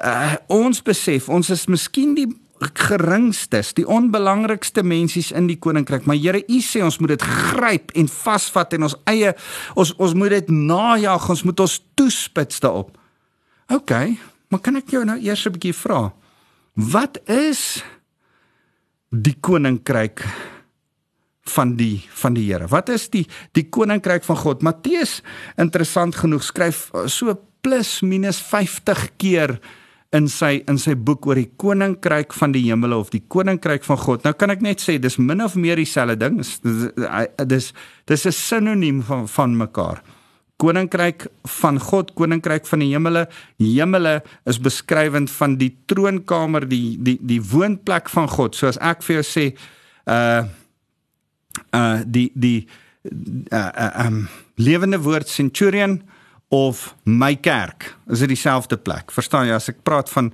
uh, 0.00 0.34
ons 0.52 0.82
besef 0.86 1.30
ons 1.32 1.50
is 1.50 1.66
miskien 1.72 2.14
die 2.16 2.28
geringstes, 2.56 3.74
die 3.76 3.84
onbelangrikste 3.84 4.80
mensies 4.86 5.28
in 5.36 5.48
die 5.50 5.58
koninkryk, 5.60 6.06
maar 6.08 6.16
Here, 6.16 6.40
U 6.48 6.60
sê 6.64 6.82
ons 6.84 6.98
moet 7.02 7.16
dit 7.16 7.26
gryp 7.26 7.92
en 7.98 8.08
vasvat 8.10 8.76
en 8.78 8.88
ons 8.88 8.96
eie 9.12 9.34
ons 9.76 9.92
ons 10.00 10.14
moet 10.16 10.32
dit 10.38 10.54
najag, 10.54 11.28
ons 11.34 11.44
moet 11.48 11.64
ons 11.66 11.76
toespits 11.98 12.62
daarop. 12.64 12.94
OK, 13.74 13.92
maar 14.48 14.62
kan 14.62 14.78
ek 14.78 14.94
jou 14.94 15.04
nou 15.04 15.18
eers 15.18 15.46
'n 15.46 15.52
bietjie 15.52 15.74
vra? 15.74 16.12
Wat 16.76 17.18
is 17.28 17.82
die 19.10 19.36
koninkryk 19.40 20.22
van 21.50 21.76
die 21.76 22.04
van 22.22 22.34
die 22.34 22.46
Here. 22.50 22.68
Wat 22.68 22.88
is 22.88 23.08
die 23.12 23.26
die 23.52 23.68
koninkryk 23.68 24.24
van 24.24 24.36
God? 24.36 24.62
Matteus 24.62 25.22
interessant 25.56 26.16
genoeg 26.16 26.44
skryf 26.46 26.90
uh, 26.94 27.06
so 27.06 27.34
plus 27.60 28.00
minus 28.02 28.40
50 28.42 29.08
keer 29.18 29.58
in 30.14 30.28
sy 30.30 30.60
in 30.70 30.78
sy 30.80 30.94
boek 30.94 31.26
oor 31.28 31.38
die 31.38 31.50
koninkryk 31.58 32.34
van 32.36 32.54
die 32.54 32.62
hemele 32.68 32.98
of 33.02 33.10
die 33.14 33.22
koninkryk 33.32 33.84
van 33.86 33.98
God. 34.00 34.26
Nou 34.26 34.32
kan 34.38 34.52
ek 34.54 34.62
net 34.64 34.82
sê 34.82 34.98
dis 35.02 35.18
min 35.18 35.42
of 35.44 35.56
meer 35.58 35.80
dieselfde 35.80 36.18
ding. 36.20 36.38
Dis 36.40 36.60
dis 37.50 37.72
dis 38.06 38.26
'n 38.26 38.32
sinoniem 38.32 39.02
van 39.02 39.26
van 39.28 39.56
mekaar. 39.56 40.02
Koninkryk 40.56 41.26
van 41.60 41.78
God, 41.78 42.14
koninkryk 42.14 42.66
van 42.66 42.78
die 42.78 42.92
hemele. 42.94 43.28
Hemele 43.58 44.22
is 44.46 44.58
beskrywend 44.58 45.30
van 45.30 45.56
die 45.56 45.76
troonkamer, 45.86 46.68
die 46.68 46.96
die 46.98 47.18
die 47.20 47.42
woonplek 47.42 48.08
van 48.08 48.28
God. 48.28 48.54
So 48.54 48.68
as 48.68 48.78
ek 48.78 49.02
vir 49.02 49.22
jou 49.22 49.24
sê 49.24 49.56
uh 50.06 50.44
uh 51.72 52.02
die 52.04 52.30
die 52.34 52.66
uh, 53.52 53.70
uh 53.72 54.06
um 54.06 54.28
lewende 54.56 54.98
woord 54.98 55.28
centurion 55.28 56.02
of 56.48 56.94
my 57.04 57.34
kerk? 57.36 57.96
Is 58.08 58.22
dit 58.24 58.28
dieselfde 58.28 58.76
plek? 58.76 59.10
Verstaan 59.12 59.46
jy 59.48 59.56
as 59.56 59.68
ek 59.72 59.82
praat 59.86 60.10
van 60.12 60.32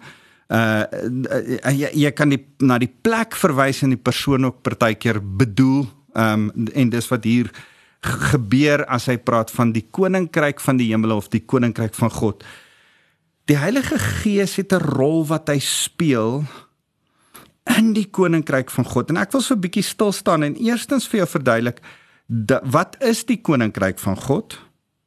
uh, 0.53 0.85
uh 0.85 1.73
jy, 1.73 1.91
jy 2.05 2.13
kan 2.17 2.33
die 2.33 2.43
na 2.61 2.79
die 2.83 2.91
plek 2.91 3.37
verwys 3.39 3.83
en 3.83 3.95
die 3.97 4.01
persoon 4.01 4.51
ook 4.51 4.63
partykeer 4.63 5.21
bedoel 5.21 5.87
um 6.13 6.51
en 6.53 6.91
dis 6.93 7.09
wat 7.09 7.25
hier 7.25 7.49
gebeur 8.03 8.83
as 8.91 9.07
hy 9.09 9.17
praat 9.23 9.53
van 9.55 9.71
die 9.73 9.85
koninkryk 9.95 10.61
van 10.61 10.81
die 10.81 10.91
hemel 10.91 11.17
of 11.17 11.31
die 11.31 11.45
koninkryk 11.47 11.95
van 11.95 12.11
God. 12.11 12.45
Die 13.51 13.59
Heilige 13.59 13.99
Gees 13.99 14.57
het 14.57 14.73
'n 14.73 14.83
rol 14.83 15.27
wat 15.27 15.49
hy 15.49 15.59
speel 15.59 16.45
in 17.79 17.93
die 17.93 18.09
koninkryk 18.11 18.71
van 18.71 18.85
God. 18.85 19.11
En 19.11 19.17
ek 19.17 19.33
wil 19.33 19.41
so 19.41 19.55
'n 19.55 19.61
bietjie 19.61 19.83
stil 19.83 20.13
staan 20.13 20.43
en 20.43 20.57
eerstens 20.57 21.09
vir 21.09 21.19
jou 21.19 21.29
verduidelik 21.29 21.81
wat 22.65 22.97
is 23.03 23.25
die 23.25 23.41
koninkryk 23.41 23.99
van 23.99 24.17
God? 24.17 24.59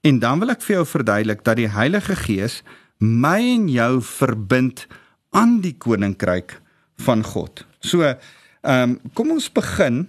En 0.02 0.20
dan 0.20 0.40
wil 0.40 0.50
ek 0.50 0.62
vir 0.62 0.76
jou 0.76 0.86
verduidelik 0.86 1.44
dat 1.44 1.58
die 1.58 1.70
Heilige 1.70 2.16
Gees 2.16 2.62
my 3.00 3.40
en 3.40 3.68
jou 3.68 4.02
verbind 4.02 4.88
aan 5.32 5.62
die 5.62 5.76
koninkryk 5.78 6.62
van 6.98 7.24
God. 7.24 7.66
So, 7.80 8.02
ehm 8.02 8.18
um, 8.64 9.00
kom 9.14 9.32
ons 9.32 9.52
begin 9.52 10.08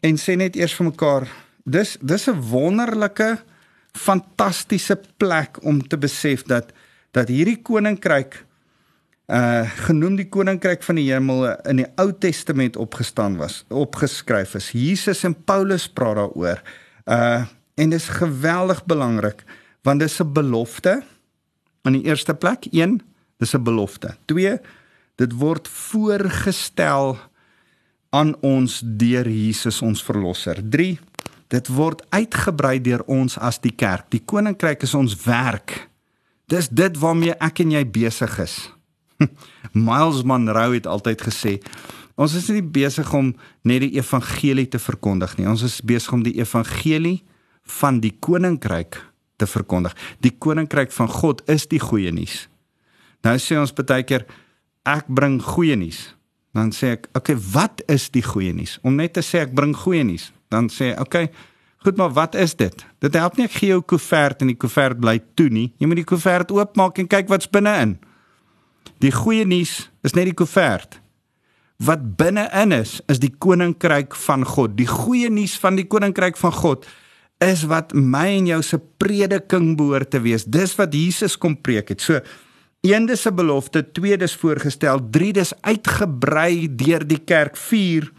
en 0.00 0.16
sê 0.16 0.36
net 0.36 0.56
eers 0.56 0.74
vir 0.74 0.86
mekaar 0.86 1.28
dis 1.64 1.96
dis 2.00 2.28
'n 2.28 2.40
wonderlike 2.50 3.38
fantastiese 3.92 5.00
plek 5.16 5.58
om 5.64 5.80
te 5.80 5.96
besef 5.96 6.42
dat 6.42 6.72
dat 7.12 7.28
hierdie 7.28 7.62
koninkryk 7.62 8.45
uh 9.26 9.66
genoem 9.88 10.16
die 10.16 10.28
koninkryk 10.30 10.84
van 10.86 11.00
die 11.00 11.08
hemel 11.10 11.48
in 11.66 11.80
die 11.82 11.88
Ou 11.98 12.12
Testament 12.12 12.76
opgestaan 12.76 13.36
was, 13.40 13.64
opgeskryf 13.68 14.54
is. 14.54 14.70
Jesus 14.70 15.24
en 15.26 15.34
Paulus 15.34 15.88
praat 15.88 16.16
daaroor. 16.16 16.62
Uh 17.04 17.44
en 17.76 17.90
dis 17.90 18.08
geweldig 18.08 18.84
belangrik 18.88 19.42
want 19.82 20.00
dis 20.00 20.20
'n 20.20 20.32
belofte 20.32 21.02
in 21.84 21.92
die 21.92 22.02
eerste 22.02 22.34
plek. 22.34 22.66
1, 22.70 23.02
dis 23.38 23.54
'n 23.54 23.62
belofte. 23.62 24.16
2, 24.24 24.58
dit 25.14 25.32
word 25.32 25.68
voorgestel 25.68 27.18
aan 28.10 28.36
ons 28.40 28.82
deur 28.84 29.28
Jesus 29.28 29.82
ons 29.82 30.02
verlosser. 30.02 30.62
3, 30.70 30.98
dit 31.48 31.68
word 31.68 32.02
uitgebrei 32.08 32.80
deur 32.80 33.02
ons 33.06 33.38
as 33.38 33.60
die 33.60 33.74
kerk. 33.74 34.10
Die 34.10 34.22
koninkryk 34.24 34.82
is 34.82 34.94
ons 34.94 35.14
werk. 35.24 35.88
Dis 36.46 36.68
dit 36.68 36.98
waarmee 36.98 37.34
ek 37.38 37.58
en 37.58 37.70
jy 37.70 37.84
besig 37.90 38.38
is. 38.38 38.75
Miles 39.88 40.22
Monroe 40.22 40.74
het 40.74 40.86
altyd 40.86 41.22
gesê 41.28 41.58
ons 42.16 42.32
is 42.32 42.48
nie 42.48 42.62
besig 42.62 43.08
om 43.12 43.34
net 43.68 43.82
die 43.84 43.98
evangelie 43.98 44.64
te 44.72 44.78
verkondig 44.80 45.34
nie. 45.36 45.44
Ons 45.50 45.66
is 45.66 45.82
besig 45.84 46.14
om 46.16 46.22
die 46.24 46.38
evangelie 46.40 47.20
van 47.80 48.00
die 48.00 48.14
koninkryk 48.24 48.96
te 49.36 49.46
verkondig. 49.46 49.92
Die 50.24 50.32
koninkryk 50.32 50.94
van 50.96 51.10
God 51.12 51.42
is 51.52 51.66
die 51.68 51.80
goeie 51.82 52.12
nuus. 52.14 52.46
Nou 53.26 53.36
sê 53.42 53.58
ons 53.60 53.74
baie 53.76 54.04
keer 54.06 54.24
ek 54.88 55.10
bring 55.12 55.40
goeie 55.42 55.76
nuus. 55.76 56.14
Dan 56.56 56.72
sê 56.72 56.96
ek, 56.96 57.08
"Oké, 57.12 57.32
okay, 57.32 57.36
wat 57.52 57.82
is 57.86 58.08
die 58.08 58.22
goeie 58.22 58.52
nuus?" 58.52 58.78
Om 58.82 58.96
net 58.96 59.12
te 59.12 59.20
sê 59.20 59.40
ek 59.42 59.54
bring 59.54 59.76
goeie 59.76 60.04
nuus, 60.04 60.32
dan 60.48 60.68
sê 60.68 60.92
ek, 60.92 61.00
"Oké, 61.00 61.00
okay, 61.00 61.30
goed, 61.84 61.96
maar 61.96 62.12
wat 62.12 62.34
is 62.34 62.54
dit?" 62.54 62.86
Dit 63.00 63.14
help 63.14 63.36
nie 63.36 63.44
ek 63.44 63.52
gee 63.52 63.68
jou 63.68 63.82
koevert 63.82 64.40
en 64.40 64.46
die 64.46 64.56
koevert 64.56 65.00
bly 65.00 65.20
toe 65.34 65.48
nie. 65.48 65.72
Jy 65.78 65.86
moet 65.86 65.96
die 65.96 66.04
koevert 66.04 66.50
oopmaak 66.50 66.98
en 66.98 67.06
kyk 67.06 67.28
wat's 67.28 67.50
binne-in. 67.50 67.98
Die 69.04 69.12
goeie 69.12 69.44
nuus 69.44 69.90
is 70.06 70.14
net 70.16 70.30
die 70.30 70.36
koevert. 70.36 71.00
Wat 71.84 72.16
binne-in 72.16 72.72
is, 72.72 73.00
is 73.12 73.20
die 73.20 73.32
koninkryk 73.32 74.16
van 74.16 74.46
God. 74.48 74.76
Die 74.78 74.88
goeie 74.88 75.28
nuus 75.32 75.58
van 75.60 75.76
die 75.76 75.84
koninkryk 75.84 76.38
van 76.40 76.54
God 76.56 76.86
is 77.44 77.66
wat 77.68 77.92
my 77.92 78.30
en 78.38 78.46
jou 78.48 78.62
se 78.64 78.78
prediking 78.80 79.74
behoort 79.76 80.14
te 80.14 80.22
wees. 80.24 80.46
Dis 80.48 80.72
wat 80.78 80.94
Jesus 80.96 81.36
kom 81.36 81.58
preek 81.60 81.92
het. 81.92 82.00
So 82.00 82.20
een 82.80 83.06
dis 83.06 83.26
'n 83.26 83.34
belofte, 83.34 83.92
twee 83.92 84.16
dis 84.16 84.36
voorgestel, 84.36 85.10
drie 85.10 85.32
dis 85.32 85.52
uitgebrei 85.60 86.68
deur 86.76 87.06
die 87.06 87.24
kerk, 87.24 87.56
vier 87.56 88.10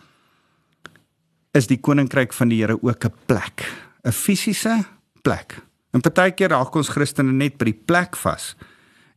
is 1.53 1.67
die 1.67 1.79
koninkryk 1.79 2.34
van 2.34 2.50
die 2.50 2.62
Here 2.62 2.77
ook 2.81 3.05
'n 3.05 3.13
plek, 3.25 3.65
'n 4.03 4.12
fisiese 4.12 4.86
plek. 5.22 5.62
En 5.93 6.01
partykeer 6.01 6.50
raak 6.50 6.75
ons 6.75 6.89
Christene 6.89 7.31
net 7.31 7.57
by 7.57 7.65
die 7.65 7.81
plek 7.86 8.15
vas 8.15 8.55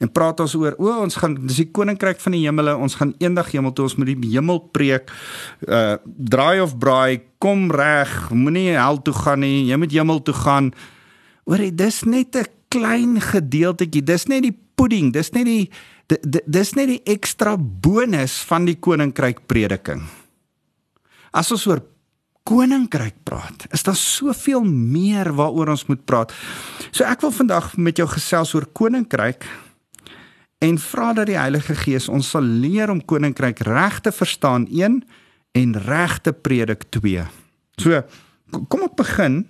en 0.00 0.09
praat 0.09 0.40
ons 0.40 0.54
oor 0.57 0.76
o 0.80 0.92
ons 1.04 1.19
gaan 1.21 1.37
dis 1.42 1.61
die 1.61 1.69
koninkryk 1.76 2.21
van 2.25 2.37
die 2.37 2.42
hemele 2.47 2.75
ons 2.80 2.97
gaan 2.99 3.12
eendag 3.21 3.50
hemel 3.52 3.75
toe 3.76 3.87
ons 3.88 3.99
moet 4.00 4.12
die 4.14 4.33
hemel 4.33 4.62
preek. 4.73 5.12
Uh 5.69 5.99
draai 6.04 6.62
of 6.64 6.76
braai 6.80 7.21
kom 7.42 7.69
reg 7.73 8.14
moenie 8.33 8.73
hel 8.73 9.02
toe 9.04 9.14
gaan 9.16 9.45
nie 9.45 9.69
jy 9.69 9.80
moet 9.80 9.92
hemel 9.92 10.23
toe 10.25 10.37
gaan. 10.37 10.73
Oor 11.45 11.61
dis 11.61 12.02
net 12.04 12.37
'n 12.37 12.49
klein 12.71 13.21
gedeeltjie 13.21 14.02
dis 14.02 14.26
net 14.26 14.42
die 14.42 14.57
pudding 14.76 15.12
dis 15.12 15.33
net 15.33 15.45
die 15.45 15.71
dis 16.47 16.75
net 16.75 16.88
die 16.88 17.02
ekstra 17.04 17.57
bonus 17.57 18.40
van 18.49 18.64
die 18.64 18.75
koninkryk 18.75 19.47
prediking. 19.47 20.02
As 21.33 21.52
ons 21.52 21.66
oor 21.66 21.85
koninkryk 22.49 23.21
praat 23.25 23.69
is 23.71 23.83
daar 23.83 23.97
soveel 23.97 24.64
meer 24.64 25.33
waaroor 25.37 25.69
ons 25.69 25.87
moet 25.87 26.04
praat. 26.04 26.33
So 26.90 27.04
ek 27.04 27.21
wil 27.21 27.30
vandag 27.30 27.76
met 27.76 28.00
jou 28.00 28.09
gesels 28.09 28.54
oor 28.54 28.66
koninkryk 28.73 29.45
en 30.60 30.78
vra 30.78 31.12
dat 31.16 31.30
die 31.30 31.38
Heilige 31.38 31.74
Gees 31.74 32.08
ons 32.12 32.30
sal 32.34 32.44
leer 32.44 32.92
om 32.92 33.00
koninkryk 33.00 33.62
reg 33.64 34.00
te 34.04 34.12
verstaan 34.12 34.66
1 34.68 35.00
en 35.56 35.76
reg 35.86 36.18
te 36.20 36.32
predik 36.32 36.84
2. 36.92 37.24
So 37.80 38.02
kom 38.68 38.84
ek 38.84 38.96
begin 38.98 39.42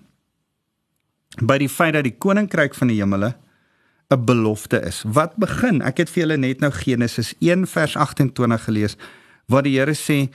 by 1.41 1.59
die 1.63 1.71
feit 1.71 1.97
dat 1.97 2.07
die 2.07 2.15
koninkryk 2.15 2.77
van 2.79 2.93
die 2.93 3.01
hemele 3.01 3.35
'n 4.11 4.25
belofte 4.25 4.81
is. 4.83 5.03
Wat 5.07 5.37
begin? 5.37 5.83
Ek 5.83 5.99
het 5.99 6.11
vir 6.11 6.23
julle 6.23 6.37
net 6.37 6.61
nou 6.61 6.71
Genesis 6.71 7.35
1 7.41 7.67
vers 7.67 7.97
28 7.97 8.65
gelees 8.65 8.97
waar 9.47 9.63
die 9.63 9.79
Here 9.79 9.95
sê 9.95 10.31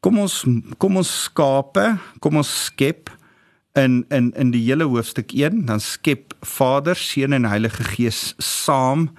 kom 0.00 0.18
ons 0.18 0.44
kom 0.78 0.96
ons 0.96 1.22
skape, 1.24 1.98
kom 2.20 2.36
ons 2.36 2.64
skep 2.64 3.10
in 3.74 4.04
in 4.10 4.32
in 4.36 4.50
die 4.50 4.64
hele 4.64 4.84
hoofstuk 4.84 5.32
1 5.32 5.66
dan 5.66 5.80
skep 5.80 6.34
Vader, 6.40 6.96
Seun 6.96 7.32
en 7.32 7.44
Heilige 7.44 7.84
Gees 7.84 8.34
saam 8.38 9.10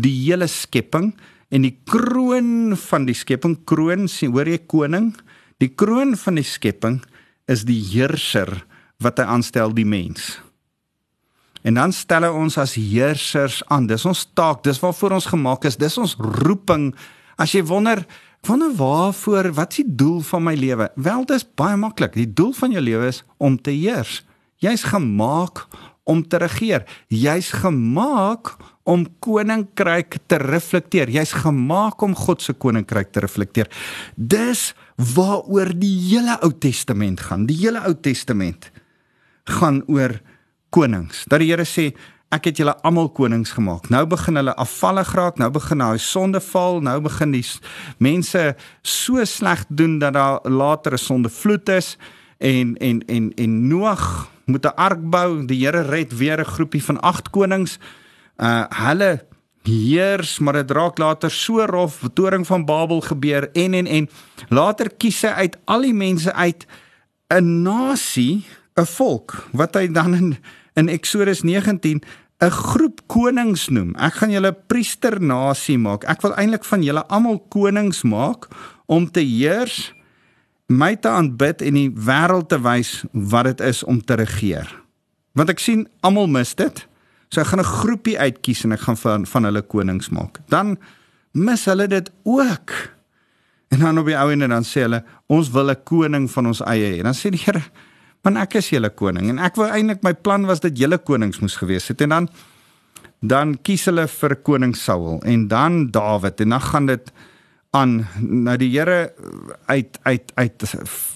die 0.00 0.14
hele 0.24 0.48
skepping 0.48 1.12
en 1.52 1.66
die 1.66 1.74
kroon 1.88 2.76
van 2.80 3.06
die 3.08 3.16
skepping 3.16 3.58
kroon 3.68 4.08
sien 4.08 4.32
hoor 4.32 4.48
jy 4.48 4.62
koning? 4.70 5.12
Die 5.60 5.72
kroon 5.76 6.16
van 6.18 6.40
die 6.40 6.46
skepping 6.46 7.02
is 7.50 7.66
die 7.68 7.80
heerser 7.92 8.62
wat 9.02 9.20
hy 9.20 9.26
aanstel 9.34 9.74
die 9.74 9.86
mens. 9.86 10.38
En 11.62 11.78
dan 11.78 11.92
stel 11.94 12.26
hy 12.26 12.32
ons 12.34 12.56
as 12.58 12.74
heersers 12.74 13.60
aan. 13.70 13.86
Dis 13.90 14.06
ons 14.08 14.24
taak 14.34 14.64
dis 14.66 14.80
waarvoor 14.82 15.18
ons 15.20 15.30
gemaak 15.30 15.66
is 15.68 15.78
dis 15.78 15.98
ons 16.00 16.16
roeping. 16.42 16.90
As 17.38 17.54
jy 17.54 17.62
wonder 17.68 18.02
wonder 18.48 18.72
waarvoor 18.74 19.52
wat 19.54 19.76
is 19.76 19.84
die 19.84 19.94
doel 20.02 20.18
van 20.26 20.46
my 20.48 20.56
lewe? 20.58 20.88
Wel 20.98 21.26
dis 21.30 21.46
baie 21.46 21.78
maklik. 21.78 22.16
Die 22.18 22.26
doel 22.26 22.50
van 22.58 22.74
jou 22.74 22.82
lewe 22.82 23.12
is 23.12 23.22
om 23.38 23.58
te 23.60 23.70
heers. 23.70 24.22
Jy's 24.62 24.86
gemaak 24.90 25.66
om 26.02 26.24
te 26.26 26.40
regeer. 26.42 26.86
Jy's 27.06 27.52
gemaak 27.62 28.56
om 28.58 28.71
koninkryk 29.22 30.18
te 30.26 30.38
reflekteer. 30.42 31.10
Jy's 31.10 31.32
gemaak 31.32 32.02
om 32.02 32.14
God 32.14 32.42
se 32.42 32.52
koninkryk 32.52 33.12
te 33.12 33.20
reflekteer. 33.20 33.70
Dis 34.16 34.72
waaroor 34.96 35.72
die 35.78 35.94
hele 36.10 36.38
Ou 36.42 36.52
Testament 36.52 37.20
gaan. 37.20 37.46
Die 37.46 37.56
hele 37.56 37.84
Ou 37.86 37.94
Testament 37.94 38.70
gaan 39.44 39.82
oor 39.86 40.18
konings. 40.70 41.24
Dat 41.28 41.42
die 41.42 41.50
Here 41.52 41.66
sê 41.68 41.92
ek 42.32 42.48
het 42.48 42.62
julle 42.62 42.74
almal 42.86 43.10
konings 43.12 43.52
gemaak. 43.52 43.90
Nou 43.92 44.06
begin 44.08 44.40
hulle 44.40 44.54
afvallig 44.56 45.10
raak, 45.14 45.38
nou 45.38 45.50
begin 45.52 45.82
daai 45.84 46.00
sondeval, 46.00 46.80
nou 46.80 46.96
begin 47.04 47.34
die 47.34 47.44
mense 48.00 48.54
so 48.82 49.24
sleg 49.28 49.66
doen 49.68 49.98
dat 50.00 50.16
daar 50.16 50.40
later 50.48 50.94
'n 50.94 50.98
sondevloed 50.98 51.68
is 51.68 51.96
en 52.40 52.76
en 52.76 53.02
en 53.06 53.32
en 53.36 53.68
Noag 53.68 54.30
moet 54.46 54.64
'n 54.64 54.76
ark 54.76 55.10
bou. 55.10 55.44
Die 55.46 55.66
Here 55.66 55.82
red 55.82 56.16
weer 56.16 56.40
'n 56.40 56.44
groepie 56.44 56.82
van 56.82 57.00
8 57.00 57.30
konings 57.30 57.78
uh 58.42 58.66
hulle 58.86 59.12
heers 59.62 60.38
maar 60.42 60.58
dit 60.58 60.70
raak 60.74 60.98
later 60.98 61.30
so 61.30 61.62
rof 61.70 62.00
toring 62.14 62.46
van 62.46 62.64
Babel 62.66 63.00
gebeur 63.00 63.50
en 63.52 63.74
en 63.74 63.86
en. 63.86 64.08
Later 64.48 64.90
kies 64.90 65.22
hy 65.22 65.28
uit 65.46 65.58
al 65.64 65.86
die 65.86 65.94
mense 65.94 66.32
uit 66.32 66.66
'n 67.30 67.62
nasie 67.62 68.44
'n 68.76 68.86
volk 68.86 69.48
wat 69.52 69.74
hy 69.74 69.86
dan 69.86 70.14
in 70.14 70.36
in 70.74 70.88
Eksodus 70.88 71.42
19 71.42 72.02
'n 72.42 72.50
groep 72.50 73.00
konings 73.06 73.68
noem. 73.68 73.94
Ek 73.94 74.14
gaan 74.14 74.30
julle 74.30 74.52
priester 74.52 75.20
nasie 75.22 75.78
maak. 75.78 76.04
Ek 76.04 76.22
wil 76.22 76.34
eintlik 76.34 76.64
van 76.64 76.82
julle 76.82 77.06
almal 77.06 77.38
konings 77.48 78.02
maak 78.02 78.48
om 78.86 79.10
te 79.10 79.20
heers 79.20 79.94
my 80.66 80.96
te 80.96 81.08
aanbid 81.08 81.62
en 81.62 81.74
die 81.74 81.90
wêreld 81.90 82.48
te 82.48 82.58
wys 82.60 83.04
wat 83.12 83.44
dit 83.44 83.60
is 83.60 83.84
om 83.84 84.00
te 84.00 84.14
regeer. 84.14 84.66
Want 85.32 85.50
ek 85.50 85.58
sien 85.58 85.88
almal 86.00 86.26
mis 86.26 86.54
dit 86.54 86.86
So 87.32 87.40
ek 87.40 87.48
gaan 87.48 87.64
'n 87.64 87.64
groepie 87.80 88.18
uitkies 88.18 88.64
en 88.64 88.72
ek 88.72 88.80
gaan 88.84 88.96
van 88.96 89.26
van 89.26 89.44
hulle 89.44 89.62
konings 89.62 90.10
maak. 90.10 90.38
Dan 90.48 90.76
mis 91.32 91.64
hulle 91.64 91.88
dit 91.88 92.10
ook. 92.24 92.70
En 93.72 93.78
dan 93.78 93.98
op 93.98 94.06
die 94.06 94.16
ou 94.16 94.30
en 94.32 94.48
dan 94.48 94.64
sê 94.64 94.84
hulle 94.84 95.04
ons 95.26 95.50
wil 95.50 95.70
'n 95.70 95.82
koning 95.84 96.30
van 96.30 96.46
ons 96.46 96.60
eie 96.60 96.98
hê. 96.98 97.02
Dan 97.02 97.14
sê 97.14 97.30
die 97.30 97.40
Here, 97.40 97.62
"Man 98.22 98.36
ek 98.36 98.54
is 98.54 98.68
julle 98.70 98.90
koning." 98.90 99.28
En 99.28 99.38
ek 99.38 99.56
wou 99.56 99.66
eintlik 99.66 100.02
my 100.02 100.14
plan 100.14 100.46
was 100.46 100.60
dat 100.60 100.78
julle 100.78 100.98
konings 100.98 101.40
moes 101.40 101.56
gewees 101.56 101.88
het. 101.88 102.00
En 102.00 102.08
dan 102.08 102.28
dan 103.22 103.62
kies 103.62 103.84
hulle 103.84 104.08
vir 104.08 104.36
koning 104.36 104.76
Saul 104.76 105.20
en 105.24 105.48
dan 105.48 105.90
Dawid 105.90 106.40
en 106.40 106.48
dan 106.48 106.60
gaan 106.60 106.86
dit 106.86 107.12
aan 107.70 108.06
nou 108.20 108.56
die 108.56 108.78
Here 108.78 109.14
uit 109.66 109.98
uit 110.02 110.32
uit 110.34 110.62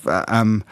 ehm 0.06 0.40
um, 0.40 0.62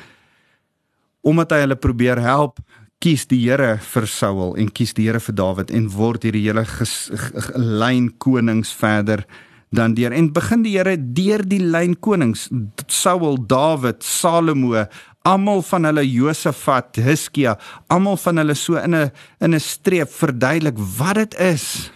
omdat 1.24 1.50
hy 1.50 1.58
hulle 1.64 1.76
probeer 1.76 2.20
help 2.20 2.58
kies 3.04 3.26
die 3.28 3.42
Here 3.42 3.74
vir 3.84 4.06
Saul 4.08 4.54
en 4.56 4.70
kies 4.72 4.94
die 4.96 5.04
Here 5.04 5.20
vir 5.20 5.36
Dawid 5.36 5.72
en 5.76 5.90
word 5.92 6.24
hierdie 6.24 6.46
hele 6.46 6.64
lyn 7.60 8.06
konings 8.22 8.70
verder 8.72 9.26
dan 9.74 9.96
deur. 9.98 10.14
En 10.16 10.30
begin 10.32 10.62
die 10.64 10.72
Here 10.78 10.94
deur 10.96 11.44
die 11.44 11.60
lyn 11.60 11.98
konings 12.00 12.46
Saul, 12.88 13.36
Dawid, 13.50 14.00
Salomo, 14.00 14.86
almal 15.28 15.60
van 15.68 15.90
hulle 15.90 16.06
Josafat, 16.08 16.96
Hiskia, 17.04 17.58
almal 17.92 18.16
van 18.24 18.40
hulle 18.40 18.56
so 18.56 18.80
in 18.80 18.94
'n 18.94 19.10
in 19.40 19.52
'n 19.54 19.60
streep 19.60 20.08
verduidelik 20.08 20.78
wat 20.96 21.16
dit 21.16 21.34
is 21.40 21.90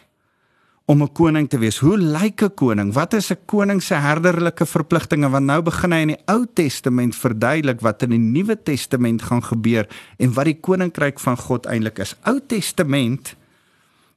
om 0.89 1.03
'n 1.03 1.13
koning 1.13 1.49
te 1.49 1.59
wees. 1.59 1.79
Hoe 1.79 1.99
lyk 1.99 2.43
'n 2.43 2.55
koning? 2.55 2.93
Wat 2.93 3.13
is 3.13 3.31
'n 3.31 3.39
koning 3.47 3.83
se 3.83 3.95
herderlike 3.95 4.67
verpligtinge? 4.67 5.29
Want 5.31 5.45
nou 5.45 5.63
begin 5.63 5.93
hy 5.93 6.01
in 6.01 6.09
die 6.09 6.23
Ou 6.27 6.47
Testament 6.55 7.17
verduidelik 7.17 7.81
wat 7.81 8.03
in 8.03 8.11
die 8.11 8.19
Nuwe 8.19 8.63
Testament 8.63 9.23
gaan 9.23 9.43
gebeur 9.43 9.87
en 10.17 10.33
wat 10.33 10.45
die 10.45 10.61
koninkryk 10.61 11.21
van 11.21 11.37
God 11.37 11.67
eintlik 11.67 11.99
is. 11.99 12.17
Ou 12.25 12.41
Testament 12.47 13.37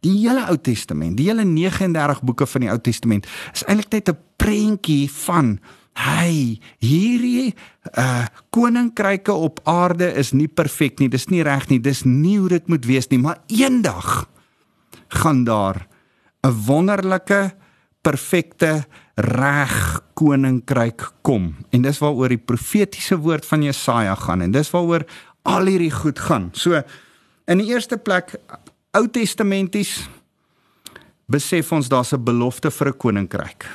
Die 0.01 0.27
hele 0.27 0.47
Ou 0.49 0.57
Testament, 0.57 1.17
die 1.17 1.27
hele 1.27 1.43
39 1.45 2.23
boeke 2.23 2.47
van 2.47 2.61
die 2.61 2.69
Ou 2.69 2.79
Testament 2.81 3.27
is 3.53 3.63
eintlik 3.63 3.91
net 3.91 4.09
'n 4.09 4.17
prentjie 4.35 5.11
van 5.11 5.59
hy 5.93 6.59
hierdie 6.79 7.53
uh 7.97 8.25
koninkryke 8.49 9.33
op 9.33 9.59
aarde 9.63 10.13
is 10.13 10.31
nie 10.31 10.47
perfek 10.47 10.99
nie. 10.99 11.09
Dis 11.09 11.27
nie 11.27 11.43
reg 11.43 11.67
nie. 11.69 11.79
Dis 11.79 12.03
nie 12.03 12.37
hoe 12.39 12.49
dit 12.49 12.67
moet 12.67 12.85
wees 12.85 13.07
nie, 13.07 13.19
maar 13.19 13.37
eendag 13.47 14.29
gaan 15.07 15.43
daar 15.43 15.90
'n 16.41 16.53
wonderlike 16.65 17.53
perfekte 18.01 18.85
reg 19.15 20.01
koninkryk 20.13 21.11
kom. 21.21 21.55
En 21.69 21.81
dis 21.81 21.97
waaroor 21.97 22.29
die 22.29 22.41
profetiese 22.41 23.17
woord 23.17 23.45
van 23.45 23.63
Jesaja 23.63 24.15
gaan 24.15 24.41
en 24.41 24.51
dis 24.51 24.69
waaroor 24.69 25.05
al 25.41 25.65
hierdie 25.65 25.91
goed 25.91 26.19
gaan. 26.19 26.49
So 26.53 26.81
in 27.45 27.57
die 27.57 27.67
eerste 27.67 27.97
plek 27.97 28.35
Ou 28.91 29.07
Testamenties 29.07 30.09
besef 31.31 31.71
ons 31.71 31.87
daar's 31.87 32.11
'n 32.11 32.23
belofte 32.23 32.71
vir 32.71 32.87
'n 32.87 32.97
koninkryk. 32.97 33.65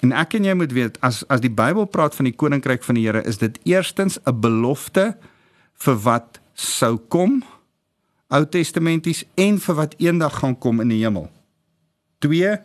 En 0.00 0.12
ek 0.12 0.34
en 0.34 0.44
jy 0.44 0.54
moet 0.54 0.72
weet 0.72 1.00
as 1.00 1.24
as 1.28 1.40
die 1.40 1.50
Bybel 1.50 1.86
praat 1.86 2.14
van 2.14 2.24
die 2.24 2.36
koninkryk 2.36 2.84
van 2.84 2.94
die 2.94 3.06
Here, 3.06 3.24
is 3.24 3.38
dit 3.38 3.58
eerstens 3.64 4.18
'n 4.24 4.40
belofte 4.40 5.16
vir 5.74 5.96
wat 5.96 6.40
sou 6.54 6.98
kom 7.08 7.42
Ou 8.28 8.44
Testamenties 8.44 9.24
en 9.34 9.58
vir 9.58 9.74
wat 9.74 9.94
eendag 9.98 10.38
gaan 10.38 10.58
kom 10.58 10.80
in 10.80 10.88
die 10.88 11.04
hemel. 11.04 11.30
2 12.18 12.56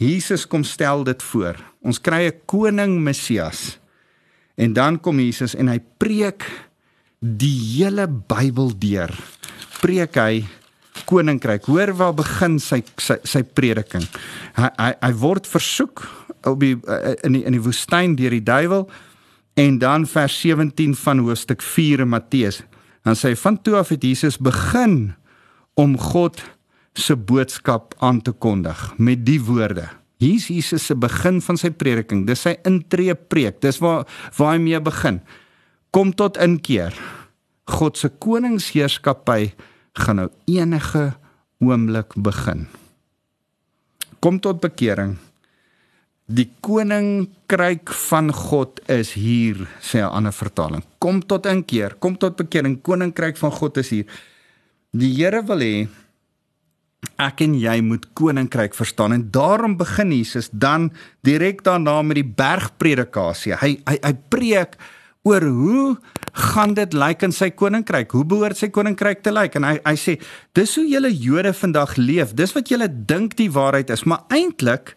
Jesus 0.00 0.46
kom 0.48 0.64
stel 0.64 1.04
dit 1.04 1.22
voor. 1.22 1.58
Ons 1.84 2.00
kry 2.00 2.26
'n 2.28 2.40
koning 2.46 3.00
Messias. 3.00 3.78
En 4.56 4.72
dan 4.72 5.00
kom 5.00 5.20
Jesus 5.20 5.54
en 5.54 5.68
hy 5.68 5.80
preek 5.98 6.68
die 7.18 7.76
hele 7.76 8.08
Bybel 8.08 8.72
deur. 8.78 9.12
Preek 9.80 10.14
hy 10.14 10.44
koninkryk. 11.04 11.64
Hoor 11.64 11.92
waar 11.96 12.14
begin 12.14 12.58
sy 12.58 12.82
sy, 12.96 13.16
sy 13.24 13.42
prediking. 13.42 14.04
Hy, 14.56 14.68
hy 14.78 14.92
hy 15.00 15.12
word 15.12 15.46
versoek 15.46 16.04
op 16.44 16.60
die 16.60 16.76
in 17.22 17.32
die 17.32 17.44
in 17.44 17.52
die 17.52 17.62
woestyn 17.62 18.16
deur 18.16 18.30
die 18.30 18.44
duiwel 18.44 18.88
en 19.60 19.78
dan 19.78 20.06
vers 20.06 20.40
17 20.40 20.94
van 20.94 21.18
hoofstuk 21.18 21.62
4 21.62 22.00
in 22.00 22.08
Matteus. 22.08 22.62
Dan 23.04 23.16
sê 23.16 23.34
hy 23.34 23.36
van 23.36 23.62
toe 23.62 23.76
af 23.76 23.88
het 23.88 24.02
Jesus 24.02 24.38
begin 24.38 25.14
om 25.74 25.98
God 25.98 26.40
se 27.00 27.16
boodskap 27.16 27.94
aan 27.98 28.20
te 28.22 28.32
kondig 28.32 28.98
met 28.98 29.24
die 29.26 29.40
woorde. 29.42 29.88
Hier's 30.20 30.50
Jesus 30.52 30.84
se 30.86 30.94
begin 30.94 31.40
van 31.40 31.56
sy 31.56 31.70
prediking. 31.72 32.26
Dis 32.28 32.42
sy 32.44 32.58
intree 32.68 33.14
preek. 33.14 33.60
Dis 33.64 33.80
waar 33.80 34.04
waar 34.36 34.52
hy 34.54 34.60
mee 34.60 34.80
begin. 34.84 35.22
Kom 35.90 36.12
tot 36.12 36.36
inkeer. 36.36 36.92
God 37.70 37.96
se 37.96 38.10
koningsheerskappy 38.20 39.54
gaan 40.00 40.20
nou 40.20 40.28
enige 40.50 41.10
oomblik 41.64 42.14
begin. 42.20 42.66
Kom 44.20 44.40
tot 44.44 44.60
bekering. 44.60 45.16
Die 46.30 46.46
koninkryk 46.62 47.90
van 48.06 48.30
God 48.30 48.78
is 48.92 49.14
hier, 49.18 49.66
sê 49.80 49.98
'n 49.98 50.12
ander 50.12 50.32
vertaling. 50.32 50.84
Kom 50.98 51.20
tot 51.26 51.46
inkeer, 51.46 51.96
kom 51.98 52.16
tot 52.16 52.36
bekering. 52.36 52.82
Koninkryk 52.82 53.36
van 53.36 53.50
God 53.50 53.76
is 53.76 53.90
hier. 53.90 54.06
Die 54.92 55.14
Here 55.14 55.42
wil 55.42 55.58
hê 55.58 55.88
ek 57.20 57.42
en 57.44 57.54
jy 57.58 57.76
moet 57.84 58.06
koninkryk 58.16 58.74
verstaan 58.76 59.14
en 59.16 59.26
daarom 59.32 59.76
begin 59.80 60.12
Jesus 60.12 60.50
dan 60.52 60.90
direk 61.26 61.62
daarna 61.64 62.00
met 62.02 62.20
die 62.20 62.26
bergpredikasie. 62.26 63.56
Hy 63.60 63.76
hy 63.88 63.96
hy 64.00 64.14
preek 64.32 64.76
oor 65.28 65.44
hoe 65.44 65.84
gaan 66.32 66.74
dit 66.76 66.94
lyk 66.96 67.24
in 67.26 67.34
sy 67.34 67.50
koninkryk? 67.52 68.12
Hoe 68.16 68.24
behoort 68.24 68.60
sy 68.60 68.70
koninkryk 68.72 69.24
te 69.24 69.32
lyk? 69.32 69.56
En 69.58 69.68
hy 69.68 69.76
hy 69.84 69.96
sê 70.00 70.16
dis 70.56 70.76
hoe 70.78 70.86
julle 70.88 71.12
Jode 71.12 71.52
vandag 71.56 71.96
leef. 72.00 72.34
Dis 72.36 72.54
wat 72.56 72.72
julle 72.72 72.88
dink 72.88 73.36
die 73.40 73.50
waarheid 73.52 73.92
is, 73.92 74.06
maar 74.08 74.24
eintlik 74.32 74.94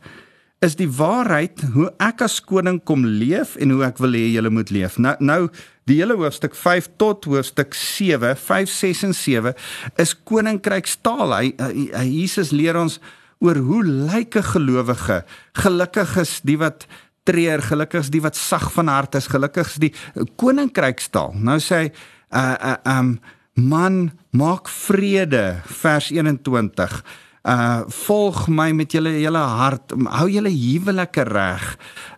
is 0.64 0.78
die 0.80 0.88
waarheid 0.88 1.60
hoe 1.74 1.90
ek 2.04 2.24
as 2.24 2.40
koning 2.40 2.80
kom 2.88 3.04
leef 3.06 3.58
en 3.62 3.74
hoe 3.76 3.84
ek 3.88 4.00
wil 4.04 4.16
hê 4.16 4.30
julle 4.32 4.52
moet 4.54 4.72
leef. 4.74 4.98
Nou 5.02 5.16
nou 5.20 5.42
die 5.90 5.98
hele 6.00 6.16
hoofstuk 6.16 6.56
5 6.56 6.94
tot 7.02 7.28
hoofstuk 7.28 7.76
7, 7.76 8.38
5, 8.40 8.72
6 8.72 9.04
en 9.10 9.16
7 9.18 9.54
is 10.00 10.14
koninkrykstaal. 10.30 11.36
Hy, 11.36 11.52
hy, 11.60 11.88
hy 11.92 12.06
Jesus 12.08 12.54
leer 12.56 12.80
ons 12.80 13.00
oor 13.44 13.60
hoe 13.60 13.84
lyk 13.84 14.38
'n 14.40 14.50
gelowige? 14.54 15.24
Gelukkig 15.60 16.18
is 16.18 16.40
die 16.44 16.58
wat 16.58 16.88
treur, 17.28 17.62
gelukkig 17.62 18.04
is 18.04 18.12
die 18.12 18.24
wat 18.24 18.36
sag 18.36 18.72
van 18.72 18.88
hart 18.88 19.16
is, 19.16 19.28
gelukkig 19.28 19.68
is 19.68 19.80
die 19.80 19.94
koninkrykstaal. 20.40 21.36
Nou 21.36 21.60
sê 21.60 21.76
hy 21.76 21.92
uh 22.32 22.56
uh 22.72 23.00
um 23.00 23.20
man 23.54 24.12
maak 24.32 24.70
vrede 24.70 25.62
vers 25.68 26.10
21 26.10 27.04
uh 27.44 27.84
volg 28.06 28.48
my 28.48 28.72
met 28.72 28.94
julle 28.96 29.12
hele 29.18 29.42
hart. 29.58 29.92
Hou 29.92 30.30
julle 30.32 30.52
huwelike 30.52 31.26
reg. 31.28 31.66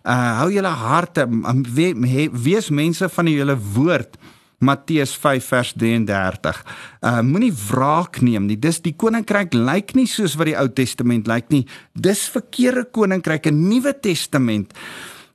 Uh 0.06 0.38
hou 0.42 0.50
julle 0.54 0.70
harte 0.70 1.26
um, 1.26 1.64
we, 1.74 1.92
wees 2.30 2.70
mense 2.70 3.08
van 3.10 3.30
julle 3.30 3.56
woord. 3.74 4.18
Matteus 4.62 5.12
5 5.20 5.44
vers 5.52 5.72
33 5.76 6.60
uh 7.02 7.20
moenie 7.26 7.52
wraak 7.52 8.20
neem 8.22 8.46
nie. 8.46 8.56
Dis 8.56 8.78
die 8.84 8.94
koninkryk 8.94 9.54
lyk 9.54 9.96
nie 9.98 10.06
soos 10.06 10.36
wat 10.38 10.50
die 10.52 10.56
Ou 10.58 10.70
Testament 10.70 11.26
lyk 11.26 11.50
nie. 11.50 11.64
Dis 11.92 12.28
verkeerde 12.30 12.86
koninkryk 12.86 13.50
in 13.50 13.66
Nuwe 13.66 13.96
Testament. 13.98 14.72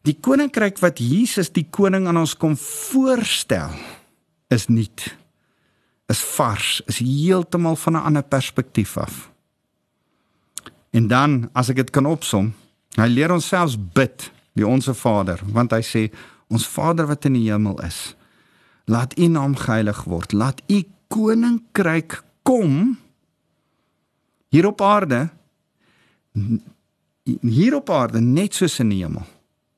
Die 0.08 0.16
koninkryk 0.18 0.80
wat 0.82 1.04
Jesus 1.04 1.52
die 1.54 1.68
koning 1.70 2.08
aan 2.08 2.18
ons 2.18 2.34
kom 2.34 2.56
voorstel 2.58 3.76
is 4.52 4.70
nuut. 4.72 5.04
Is 6.10 6.24
vars. 6.34 6.80
Is 6.88 7.04
heeltemal 7.04 7.76
van 7.76 7.94
'n 7.94 8.08
ander 8.08 8.24
perspektief 8.24 8.98
af 8.98 9.31
En 10.92 11.08
dan 11.08 11.50
as 11.56 11.72
ek 11.72 11.82
dit 11.82 11.92
kan 11.96 12.08
opsom, 12.10 12.52
hy 13.00 13.08
leer 13.08 13.32
ons 13.32 13.48
selfs 13.48 13.78
bid, 13.80 14.28
die 14.60 14.68
onsse 14.68 14.94
Vader, 14.98 15.40
want 15.56 15.72
hy 15.72 15.80
sê 15.86 16.08
ons 16.52 16.68
Vader 16.68 17.08
wat 17.08 17.26
in 17.30 17.38
die 17.40 17.48
hemel 17.48 17.80
is, 17.88 18.12
laat 18.92 19.16
U 19.16 19.30
naam 19.32 19.56
geheilig 19.56 20.04
word, 20.12 20.36
laat 20.36 20.60
U 20.68 20.82
koninkryk 21.12 22.20
kom 22.48 22.98
hier 24.52 24.68
op 24.68 24.82
aarde 24.84 25.30
hier 27.42 27.76
op 27.76 27.90
aarde 27.92 28.22
net 28.24 28.56
soos 28.56 28.80
in 28.80 28.92
die 28.92 29.02
hemel. 29.04 29.24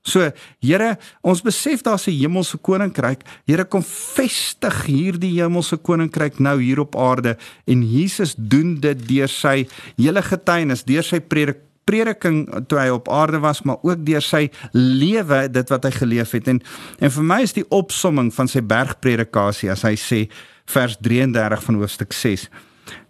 So, 0.03 0.31
Here, 0.59 0.97
ons 1.23 1.41
besef 1.41 1.81
daar's 1.81 2.07
'n 2.07 2.11
hemelse 2.11 2.57
koninkryk. 2.57 3.21
Here 3.47 3.65
kom 3.65 3.83
vestig 3.83 4.85
hierdie 4.85 5.41
hemelse 5.41 5.77
koninkryk 5.77 6.39
nou 6.39 6.61
hier 6.61 6.79
op 6.79 6.95
aarde 6.95 7.37
en 7.65 7.83
Jesus 7.83 8.35
doen 8.37 8.79
dit 8.79 9.07
deur 9.07 9.27
sy 9.27 9.67
hele 9.97 10.21
getuienis, 10.21 10.83
deur 10.83 11.03
sy 11.03 11.19
predik 11.19 11.57
prediking 11.85 12.47
toe 12.67 12.79
hy 12.79 12.89
op 12.93 13.09
aarde 13.11 13.39
was, 13.43 13.61
maar 13.67 13.81
ook 13.83 14.05
deur 14.05 14.23
sy 14.23 14.47
lewe, 14.71 15.47
dit 15.51 15.69
wat 15.69 15.83
hy 15.83 15.91
geleef 15.91 16.31
het. 16.31 16.47
En 16.47 16.61
en 16.99 17.11
vir 17.11 17.23
my 17.23 17.41
is 17.43 17.53
die 17.53 17.65
opsomming 17.69 18.31
van 18.33 18.47
sy 18.47 18.61
bergpredikasie 18.61 19.71
as 19.71 19.83
hy 19.83 19.95
sê 19.99 20.29
vers 20.65 20.97
33 21.01 21.63
van 21.63 21.75
hoofstuk 21.75 22.13
6. 22.13 22.47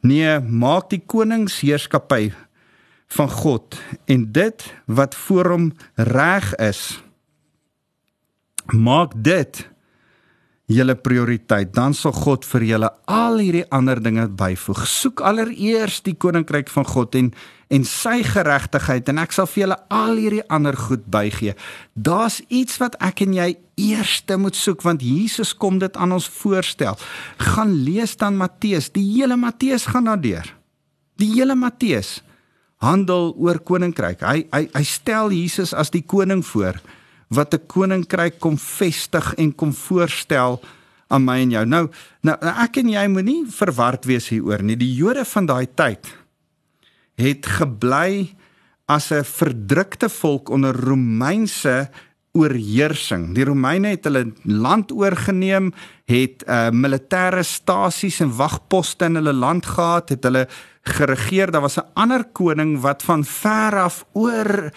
Nee, 0.01 0.39
maak 0.39 0.89
die 0.89 1.01
koningsheerskappy 1.05 2.31
van 3.13 3.29
God 3.29 3.77
en 4.05 4.31
dit 4.33 4.65
wat 4.85 5.15
voor 5.25 5.53
hom 5.55 5.69
reg 5.95 6.53
is 6.61 7.01
maak 8.71 9.11
dit 9.15 9.67
julle 10.71 10.95
prioriteit. 10.95 11.73
Dan 11.75 11.93
sal 11.97 12.13
God 12.15 12.45
vir 12.47 12.65
julle 12.67 12.89
al 13.11 13.41
hierdie 13.41 13.65
ander 13.73 13.99
dinge 14.01 14.27
byvoeg. 14.31 14.85
Soek 14.87 15.23
allereers 15.25 16.01
die 16.05 16.15
koninkryk 16.15 16.71
van 16.73 16.87
God 16.89 17.19
en 17.19 17.33
en 17.73 17.81
sy 17.89 18.19
geregtigheid 18.21 19.07
en 19.09 19.17
ek 19.23 19.31
sal 19.33 19.47
vir 19.49 19.63
julle 19.63 19.77
al 19.89 20.19
hierdie 20.19 20.43
ander 20.53 20.75
goed 20.77 21.07
bygee. 21.09 21.55
Daar's 21.97 22.37
iets 22.53 22.77
wat 22.77 22.99
ek 23.01 23.23
en 23.25 23.33
jy 23.33 23.47
eerste 23.81 24.37
moet 24.37 24.53
soek 24.53 24.83
want 24.85 25.01
Jesus 25.01 25.55
kom 25.57 25.79
dit 25.81 25.97
aan 25.97 26.13
ons 26.13 26.27
voorstel. 26.41 26.99
Gaan 27.41 27.73
lees 27.87 28.13
dan 28.21 28.37
Matteus. 28.37 28.91
Die 28.93 29.07
hele 29.15 29.39
Matteus 29.41 29.87
gaan 29.89 30.05
daardeur. 30.05 30.53
Die 31.17 31.31
hele 31.33 31.57
Matteus 31.57 32.19
handel 32.83 33.31
oor 33.39 33.59
koninkryk. 33.63 34.21
Hy 34.21 34.45
hy 34.51 34.67
hy 34.73 34.83
stel 34.87 35.31
Jesus 35.31 35.73
as 35.73 35.93
die 35.93 36.03
koning 36.03 36.43
voor 36.45 36.79
wat 37.33 37.53
'n 37.53 37.67
koninkryk 37.67 38.39
kom 38.39 38.57
vestig 38.57 39.33
en 39.37 39.55
kom 39.55 39.73
voorstel 39.73 40.61
aan 41.09 41.25
my 41.25 41.39
en 41.41 41.51
jou. 41.51 41.65
Nou, 41.65 41.89
nou 42.21 42.37
ek 42.63 42.77
en 42.77 42.89
jy 42.89 43.07
moenie 43.07 43.45
verward 43.49 44.05
wees 44.05 44.29
hieroor 44.29 44.63
nie. 44.63 44.75
Die 44.75 44.95
Jode 44.95 45.25
van 45.25 45.45
daai 45.45 45.67
tyd 45.75 46.07
het 47.17 47.45
gebly 47.45 48.35
as 48.87 49.11
'n 49.11 49.23
verdrukte 49.23 50.09
volk 50.09 50.49
onder 50.49 50.73
Romeinse 50.73 51.89
oorheersing. 52.33 53.35
Die 53.35 53.45
Romeine 53.45 53.93
het 53.93 54.03
hulle 54.03 54.33
land 54.43 54.91
oorgeneem, 54.91 55.71
het 56.09 56.43
uh 56.47 56.69
militêre 56.73 57.43
stasies 57.43 58.19
en 58.19 58.33
wagposte 58.35 59.05
in 59.05 59.15
hulle 59.15 59.33
land 59.33 59.65
gehad, 59.65 60.09
het 60.09 60.23
hulle 60.23 60.47
geregeer. 60.83 61.51
Daar 61.51 61.61
was 61.61 61.77
'n 61.77 61.89
ander 61.93 62.23
koning 62.23 62.81
wat 62.81 63.03
van 63.03 63.25
ver 63.25 63.79
af 63.79 64.05
oor 64.13 64.71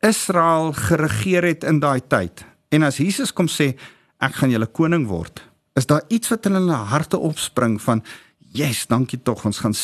Israel 0.00 0.72
geregeer 0.72 1.44
het 1.44 1.64
in 1.64 1.78
daai 1.78 2.00
tyd. 2.06 2.44
En 2.68 2.82
as 2.82 2.96
Jesus 2.96 3.32
kom 3.32 3.46
sê 3.46 3.74
ek 4.18 4.34
gaan 4.34 4.50
julle 4.50 4.66
koning 4.66 5.06
word, 5.06 5.42
is 5.74 5.86
daar 5.86 6.02
iets 6.08 6.28
wat 6.28 6.46
in 6.46 6.52
hulle 6.52 6.72
harte 6.72 7.18
opspring 7.18 7.82
van 7.82 8.02
yes, 8.54 8.86
dankie 8.86 9.22
tog, 9.22 9.44
ons 9.44 9.58
gaan 9.58 9.74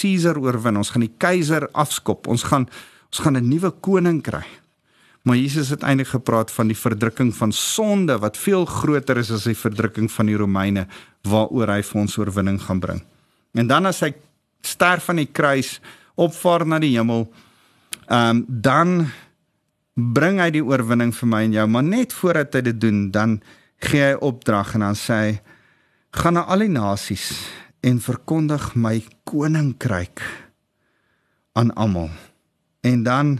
Caesar 0.00 0.38
oorwin, 0.38 0.76
ons 0.76 0.90
gaan 0.90 1.00
die 1.06 1.14
keiser 1.18 1.68
afskop, 1.72 2.26
ons 2.26 2.42
gaan 2.42 2.68
ons 3.12 3.20
gaan 3.20 3.36
'n 3.36 3.48
nuwe 3.48 3.70
koning 3.70 4.22
kry. 4.22 4.44
Maar 5.22 5.36
Jesus 5.36 5.68
het 5.68 5.82
eintlik 5.82 6.08
gepraat 6.08 6.50
van 6.50 6.66
die 6.66 6.76
verdrukking 6.76 7.34
van 7.34 7.52
sonde 7.52 8.18
wat 8.18 8.36
veel 8.36 8.64
groter 8.64 9.16
is 9.16 9.30
as 9.30 9.44
die 9.44 9.54
verdrukking 9.54 10.10
van 10.10 10.26
die 10.26 10.36
Romeine 10.36 10.86
waaroor 11.22 11.68
hy 11.68 11.82
vir 11.82 12.00
ons 12.00 12.16
oorwinning 12.18 12.58
gaan 12.62 12.80
bring. 12.80 13.02
En 13.54 13.66
dan 13.66 13.86
as 13.86 14.00
hy 14.00 14.14
sterf 14.66 15.08
aan 15.10 15.20
die 15.22 15.30
kruis, 15.30 15.80
opvaar 16.14 16.66
na 16.66 16.78
die 16.82 16.94
hemel, 16.96 17.26
ehm 18.08 18.42
um, 18.42 18.44
dan 18.48 19.06
bring 19.94 20.40
hy 20.40 20.48
die 20.54 20.64
oorwinning 20.64 21.12
vir 21.12 21.28
my 21.28 21.42
en 21.44 21.56
jou, 21.56 21.66
maar 21.68 21.84
net 21.84 22.14
voordat 22.16 22.54
hy 22.56 22.62
dit 22.70 22.78
doen, 22.80 23.10
dan 23.12 23.40
gee 23.84 24.12
hy 24.12 24.14
opdrag 24.24 24.74
en 24.74 24.86
dan 24.86 24.96
sê 24.96 25.18
hy 25.18 25.32
gaan 26.22 26.36
na 26.38 26.46
al 26.48 26.64
die 26.64 26.72
nasies 26.72 27.32
en 27.84 28.00
verkondig 28.00 28.72
my 28.78 29.00
koninkryk 29.28 30.22
aan 31.58 31.72
almal. 31.76 32.10
En 32.80 33.02
dan 33.02 33.32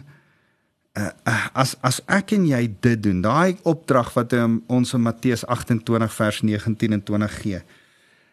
uh, 0.98 1.11
as 1.56 1.76
as 1.80 2.00
ek 2.11 2.35
en 2.37 2.46
jy 2.48 2.62
dit 2.85 3.00
doen, 3.02 3.22
daai 3.24 3.58
opdrag 3.68 4.12
wat 4.16 4.35
um, 4.37 4.61
ons 4.72 4.94
in 4.96 5.04
Matteus 5.04 5.46
28 5.46 6.16
vers 6.16 6.42
19 6.42 6.98
en 6.98 7.04
20 7.12 7.38
gee, 7.42 7.62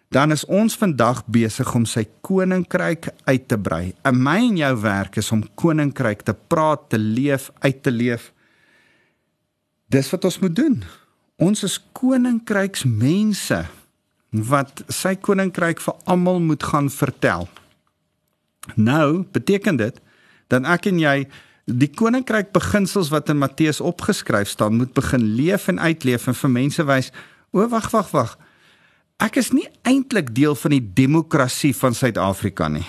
dan 0.09 0.33
is 0.33 0.45
ons 0.49 0.73
vandag 0.77 1.21
besig 1.29 1.69
om 1.77 1.85
sy 1.85 2.07
koninkryk 2.25 3.11
uit 3.29 3.45
te 3.47 3.57
brei. 3.61 3.93
En 4.01 4.17
my 4.17 4.39
en 4.41 4.57
jou 4.57 4.71
werk 4.81 5.19
is 5.21 5.29
om 5.31 5.43
koninkryk 5.61 6.25
te 6.25 6.33
praat, 6.33 6.87
te 6.89 6.97
leef, 6.97 7.51
uit 7.61 7.83
te 7.85 7.93
leef. 7.93 8.31
Dis 9.93 10.09
wat 10.09 10.25
ons 10.25 10.39
moet 10.41 10.55
doen. 10.55 10.79
Ons 11.37 11.63
is 11.63 11.77
koninkryksmense 11.97 13.61
wat 14.49 14.83
sy 14.93 15.13
koninkryk 15.15 15.81
vir 15.81 16.01
almal 16.09 16.41
moet 16.41 16.65
gaan 16.65 16.89
vertel. 16.93 17.47
Nou, 18.75 19.25
beteken 19.33 19.77
dit 19.77 20.01
dan 20.49 20.65
ek 20.65 20.89
en 20.89 20.97
jy 21.01 21.15
die 21.69 21.89
koninkryk 21.93 22.49
beginsels 22.53 23.11
wat 23.13 23.29
in 23.29 23.37
Matteus 23.37 23.77
opgeskryf 23.85 24.49
staan 24.49 24.79
moet 24.81 24.93
begin 24.97 25.21
leef 25.37 25.67
en 25.69 25.77
uitleef 25.77 26.25
en 26.27 26.37
vir 26.37 26.53
mense 26.53 26.85
wys 26.89 27.11
o 27.53 27.65
wag 27.69 27.91
wag 27.93 28.09
wag 28.13 28.37
ek 29.19 29.39
is 29.41 29.51
nie 29.51 29.67
eintlik 29.87 30.33
deel 30.35 30.55
van 30.55 30.71
die 30.71 30.83
demokrasie 30.83 31.73
van 31.75 31.93
Suid-Afrika 31.93 32.69
nie. 32.71 32.87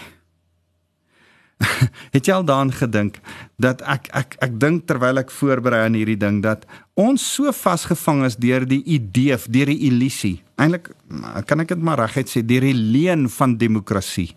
Het 2.14 2.26
jy 2.26 2.34
al 2.38 2.46
daaraan 2.48 2.72
gedink 2.72 3.18
dat 3.60 3.82
ek 3.84 4.08
ek 4.16 4.36
ek 4.46 4.54
dink 4.62 4.86
terwyl 4.88 5.20
ek 5.20 5.32
voorberei 5.34 5.82
aan 5.84 5.98
hierdie 5.98 6.18
ding 6.20 6.40
dat 6.44 6.64
ons 6.96 7.20
so 7.20 7.52
vasgevang 7.52 8.24
is 8.28 8.38
deur 8.40 8.64
die 8.68 8.80
idee 8.88 9.36
deur 9.52 9.68
die 9.68 9.82
illusie 9.90 10.38
eintlik 10.60 10.92
kan 11.48 11.60
ek 11.60 11.74
dit 11.74 11.82
maar 11.84 12.00
reguit 12.00 12.30
sê 12.30 12.42
deur 12.46 12.64
die 12.64 12.76
leuen 12.76 13.28
van 13.32 13.58
demokrasie. 13.60 14.30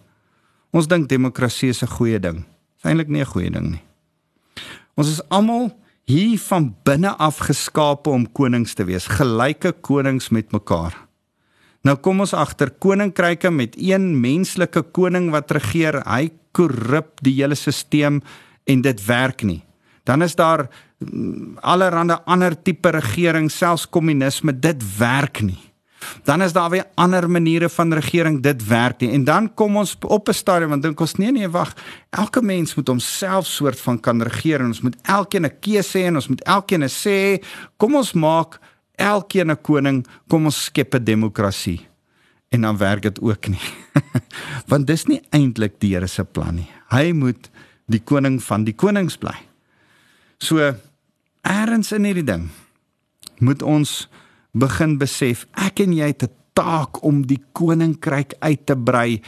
Ons 0.74 0.90
dink 0.90 1.08
demokrasie 1.10 1.70
is 1.70 1.84
'n 1.84 1.96
goeie 1.96 2.20
ding. 2.20 2.44
Is 2.78 2.90
eintlik 2.90 3.10
nie 3.10 3.22
'n 3.22 3.32
goeie 3.32 3.52
ding 3.52 3.72
nie. 3.72 3.84
Ons 4.98 5.10
is 5.10 5.22
almal 5.30 5.72
hier 6.06 6.40
van 6.40 6.76
binne 6.84 7.16
af 7.18 7.38
geskape 7.38 8.10
om 8.10 8.32
konings 8.32 8.74
te 8.74 8.84
wees, 8.84 9.08
gelyke 9.08 9.72
konings 9.82 10.30
met 10.30 10.52
mekaar. 10.52 11.03
Nou 11.84 11.98
kom 12.00 12.22
ons 12.24 12.32
agter 12.32 12.70
koninkryke 12.80 13.50
met 13.52 13.76
een 13.76 14.14
menslike 14.22 14.86
koning 14.96 15.34
wat 15.34 15.52
regeer, 15.52 16.00
hy 16.08 16.32
korrup 16.56 17.20
die 17.26 17.36
hele 17.42 17.58
stelsel 17.60 18.22
en 18.64 18.84
dit 18.86 19.02
werk 19.04 19.44
nie. 19.44 19.60
Dan 20.08 20.24
is 20.24 20.36
daar 20.40 20.70
mm, 21.00 21.60
allerlei 21.60 22.18
ander 22.24 22.56
tipe 22.56 22.92
regering, 22.96 23.50
selfs 23.52 23.84
kommunisme, 23.90 24.56
dit 24.56 24.84
werk 24.98 25.42
nie. 25.44 25.60
Dan 26.24 26.42
is 26.42 26.54
daar 26.56 26.70
weer 26.70 26.88
ander 26.96 27.30
maniere 27.30 27.70
van 27.70 27.94
regering 27.94 28.42
dit 28.44 28.68
werk 28.68 29.02
nie. 29.02 29.12
En 29.12 29.24
dan 29.24 29.54
kom 29.54 29.78
ons 29.78 29.96
op 30.08 30.28
'n 30.30 30.34
stadium 30.34 30.70
want 30.70 30.84
dink 30.84 31.00
ons 31.00 31.16
nee 31.16 31.32
nee 31.32 31.50
wag 31.50 31.76
elke 32.10 32.42
mens 32.42 32.76
moet 32.76 32.88
homself 32.88 33.46
soort 33.46 33.80
van 33.80 34.00
kan 34.00 34.22
regeer 34.22 34.60
en 34.60 34.66
ons 34.66 34.82
moet 34.82 34.96
elkeen 35.02 35.46
'n 35.46 35.60
keuse 35.60 35.98
hê 35.98 36.06
en 36.06 36.16
ons 36.16 36.28
moet 36.28 36.44
elkeen 36.44 36.90
sê 36.90 37.44
kom 37.78 37.96
ons 37.96 38.14
maak 38.14 38.60
elkeen 38.98 39.52
'n 39.52 39.62
koning 39.62 40.06
kom 40.30 40.46
ons 40.46 40.66
skep 40.66 40.96
'n 40.96 41.04
demokrasie 41.04 41.88
en 42.50 42.62
dan 42.62 42.78
werk 42.78 43.02
dit 43.02 43.20
ook 43.22 43.48
nie 43.48 43.68
want 44.70 44.88
dis 44.88 45.06
nie 45.06 45.22
eintlik 45.32 45.80
die 45.80 45.94
Here 45.94 46.08
se 46.08 46.24
plan 46.24 46.56
nie 46.56 46.70
hy 46.90 47.12
moet 47.12 47.50
die 47.88 48.02
koning 48.02 48.42
van 48.44 48.64
die 48.64 48.76
konings 48.76 49.18
bly 49.18 49.36
so 50.40 50.58
eers 51.44 51.92
in 51.92 52.06
hierdie 52.06 52.28
ding 52.28 52.50
moet 53.40 53.62
ons 53.62 54.08
begin 54.54 54.98
besef 54.98 55.48
ek 55.54 55.80
en 55.80 55.94
jy 55.94 56.08
het 56.08 56.24
'n 56.24 56.44
taak 56.54 57.04
om 57.04 57.26
die 57.26 57.42
koninkryk 57.52 58.38
uit 58.40 58.66
te 58.66 58.76
brei 58.78 59.22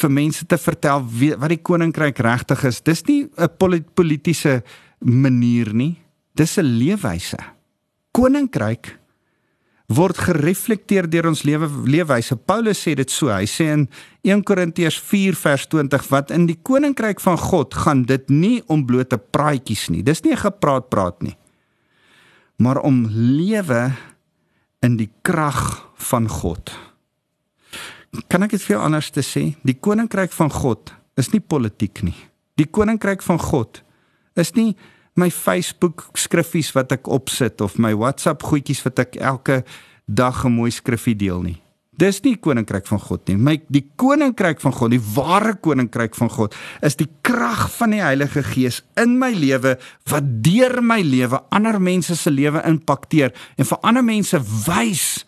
vir 0.00 0.10
mense 0.10 0.46
te 0.46 0.58
vertel 0.58 1.04
wat 1.38 1.50
die 1.52 1.62
koninkryk 1.62 2.18
regtig 2.22 2.64
is. 2.64 2.80
Dis 2.80 3.02
nie 3.06 3.28
'n 3.36 3.84
politieke 3.94 4.62
manier 5.00 5.74
nie. 5.74 5.98
Dis 6.34 6.58
'n 6.58 6.64
leefwyse. 6.64 7.38
Koninkryk 8.12 8.98
word 9.90 10.18
gereflekteer 10.22 11.08
deur 11.10 11.30
ons 11.32 11.42
lewe 11.46 11.66
leefwyse. 11.90 12.36
Paulus 12.46 12.78
sê 12.78 12.94
dit 12.98 13.10
so. 13.10 13.30
Hy 13.32 13.46
sê 13.50 13.70
in 13.74 13.88
1 14.26 14.44
Korintiërs 14.46 15.00
4 15.02 15.38
vers 15.40 15.66
20 15.72 16.06
wat 16.12 16.30
in 16.34 16.46
die 16.46 16.58
koninkryk 16.62 17.22
van 17.24 17.38
God 17.40 17.74
gaan 17.74 18.04
dit 18.06 18.30
nie 18.30 18.60
om 18.70 18.84
blote 18.86 19.18
praatjies 19.18 19.88
nie. 19.90 20.04
Dis 20.06 20.22
nie 20.22 20.32
'n 20.32 20.44
gepraat 20.46 20.90
praat 20.90 21.22
nie. 21.22 21.36
Maar 22.58 22.78
om 22.82 23.06
lewe 23.10 23.92
in 24.82 24.96
die 24.96 25.10
krag 25.22 25.88
van 25.96 26.28
God. 26.28 26.70
Kan 28.28 28.42
ek 28.42 28.50
dit 28.50 28.62
vir 28.62 28.76
jou 28.76 28.84
anders 28.84 29.10
te 29.10 29.22
sê? 29.22 29.56
Die 29.62 29.78
koninkryk 29.78 30.32
van 30.32 30.50
God 30.50 30.92
is 31.16 31.32
nie 31.32 31.40
politiek 31.40 32.02
nie. 32.02 32.16
Die 32.56 32.66
koninkryk 32.66 33.22
van 33.22 33.38
God 33.38 33.82
is 34.36 34.52
nie 34.52 34.76
my 35.20 35.28
Facebook 35.30 36.08
skriffies 36.18 36.72
wat 36.76 36.94
ek 36.96 37.10
opsit 37.12 37.60
of 37.64 37.78
my 37.78 37.92
WhatsApp 37.96 38.44
goedjies 38.46 38.82
wat 38.86 39.02
ek 39.04 39.18
elke 39.20 39.62
dag 40.06 40.44
'n 40.44 40.56
mooi 40.56 40.70
skriffie 40.70 41.16
deel 41.16 41.42
nie. 41.42 41.60
Dis 42.00 42.22
nie 42.24 42.36
koninkryk 42.40 42.86
van 42.88 43.00
God 43.02 43.28
nie. 43.28 43.36
My 43.36 43.58
die 43.68 43.84
koninkryk 44.00 44.60
van 44.62 44.72
God, 44.72 44.94
die 44.94 45.02
ware 45.14 45.52
koninkryk 45.60 46.14
van 46.16 46.30
God 46.32 46.54
is 46.86 46.96
die 46.96 47.08
krag 47.26 47.66
van 47.74 47.90
die 47.90 48.00
Heilige 48.00 48.42
Gees 48.42 48.80
in 48.96 49.18
my 49.18 49.32
lewe 49.36 49.76
wat 50.08 50.24
deur 50.42 50.80
my 50.80 51.02
lewe 51.04 51.42
ander 51.50 51.80
mense 51.80 52.16
se 52.16 52.30
lewe 52.30 52.62
impakteer 52.64 53.34
en 53.58 53.68
vir 53.68 53.78
ander 53.82 54.04
mense 54.06 54.40
wys 54.66 55.26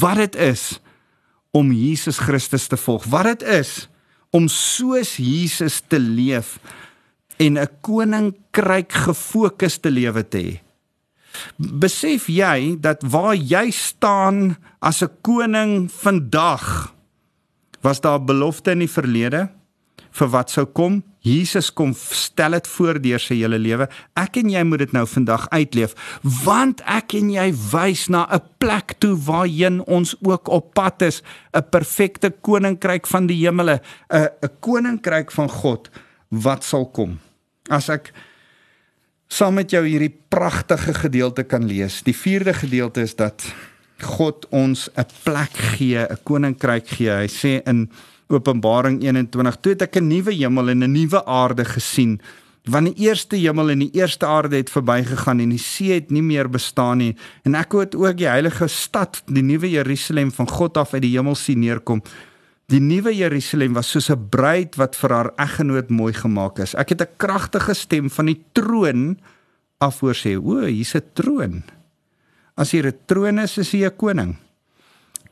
wat 0.00 0.16
dit 0.16 0.36
is 0.50 0.80
om 1.54 1.70
Jesus 1.72 2.18
Christus 2.18 2.66
te 2.66 2.76
volg. 2.76 3.06
Wat 3.10 3.24
dit 3.24 3.42
is 3.42 3.88
om 4.34 4.48
soos 4.48 5.16
Jesus 5.18 5.80
te 5.86 5.98
leef 5.98 6.58
en 7.40 7.58
'n 7.58 7.68
koninkryk 7.80 8.92
gefokusde 8.92 9.90
lewe 9.90 10.22
te 10.28 10.38
hê. 10.38 10.54
Besef 11.56 12.26
jy 12.26 12.76
dat 12.80 13.02
waar 13.02 13.34
jy 13.34 13.70
staan 13.70 14.56
as 14.80 15.02
'n 15.02 15.10
koning 15.22 15.90
vandag 15.92 16.94
was 17.80 18.00
daar 18.00 18.24
belofte 18.24 18.70
in 18.70 18.78
die 18.78 18.90
verlede 18.90 19.48
vir 20.10 20.28
wat 20.28 20.50
sou 20.50 20.66
kom? 20.66 21.02
Jesus 21.20 21.72
kom 21.72 21.92
stel 21.94 22.50
dit 22.50 22.66
voor 22.66 23.00
deur 23.00 23.20
sy 23.20 23.34
hele 23.34 23.58
lewe. 23.58 23.88
Ek 24.16 24.36
en 24.36 24.48
jy 24.50 24.62
moet 24.64 24.78
dit 24.78 24.92
nou 24.92 25.06
vandag 25.06 25.48
uitleef 25.48 25.94
want 26.44 26.80
ek 26.80 27.14
en 27.14 27.30
jy 27.30 27.52
wys 27.72 28.08
na 28.08 28.26
'n 28.30 28.40
plek 28.58 28.94
toe 28.98 29.16
waarheen 29.16 29.80
ons 29.86 30.16
ook 30.22 30.48
op 30.48 30.74
pad 30.74 31.02
is, 31.02 31.22
'n 31.54 31.62
perfekte 31.70 32.30
koninkryk 32.30 33.06
van 33.06 33.26
die 33.26 33.46
hemele, 33.46 33.80
'n 34.10 34.28
'n 34.42 34.50
koninkryk 34.60 35.30
van 35.30 35.48
God 35.48 35.90
wat 36.28 36.64
sal 36.64 36.86
kom. 36.86 37.18
As 37.70 37.88
ek 37.88 38.10
saam 39.30 39.54
met 39.60 39.70
jou 39.70 39.84
hierdie 39.86 40.12
pragtige 40.28 40.94
gedeelte 40.94 41.44
kan 41.46 41.64
lees. 41.70 42.02
Die 42.02 42.16
vierde 42.16 42.54
gedeelte 42.54 43.04
is 43.06 43.14
dat 43.14 43.46
God 44.02 44.46
ons 44.50 44.88
'n 44.96 45.06
plek 45.24 45.54
gee, 45.76 45.98
'n 45.98 46.18
koninkryk 46.24 46.88
gee. 46.88 47.10
Hy 47.10 47.28
sê 47.28 47.62
in 47.66 47.90
Openbaring 48.28 49.02
21. 49.02 49.56
Toe 49.60 49.72
het 49.72 49.82
ek 49.82 49.96
'n 49.96 50.08
nuwe 50.08 50.32
hemel 50.32 50.70
en 50.70 50.82
'n 50.82 50.92
nuwe 50.92 51.24
aarde 51.24 51.64
gesien 51.64 52.20
want 52.68 52.90
die 52.90 53.06
eerste 53.08 53.36
hemel 53.36 53.70
en 53.70 53.78
die 53.78 53.92
eerste 53.96 54.26
aarde 54.26 54.56
het 54.56 54.70
verbygegaan 54.70 55.40
en 55.40 55.54
die 55.54 55.60
see 55.62 55.94
het 55.94 56.10
nie 56.10 56.22
meer 56.22 56.48
bestaan 56.50 57.00
nie 57.00 57.14
en 57.48 57.56
ek 57.56 57.72
het 57.72 57.96
ook 57.96 58.18
die 58.20 58.28
heilige 58.28 58.68
stad 58.68 59.22
die 59.26 59.42
nuwe 59.42 59.70
Jerusalem 59.70 60.32
van 60.32 60.48
God 60.48 60.76
af 60.76 60.94
uit 60.94 61.02
die 61.02 61.14
hemel 61.16 61.34
sien 61.34 61.60
neerkom 61.64 62.02
die 62.70 62.80
nuwe 62.80 63.12
Jerusalem 63.14 63.74
was 63.74 63.90
soos 63.90 64.10
'n 64.10 64.28
bruid 64.30 64.76
wat 64.78 64.96
vir 64.96 65.10
haar 65.10 65.30
eggenoot 65.36 65.90
mooi 65.90 66.12
gemaak 66.12 66.58
is 66.58 66.74
ek 66.74 66.94
het 66.94 67.02
'n 67.02 67.16
kragtige 67.16 67.74
stem 67.74 68.10
van 68.10 68.26
die 68.26 68.40
troon 68.52 69.18
af 69.78 70.00
hoor 70.00 70.14
sê 70.14 70.38
o 70.38 70.66
hier's 70.66 70.94
'n 70.94 71.02
troon 71.14 71.62
as 72.56 72.70
hier 72.70 72.86
'n 72.86 72.98
troon 73.06 73.38
is 73.38 73.58
is 73.58 73.72
hier 73.72 73.90
'n 73.90 73.96
koning 73.96 74.36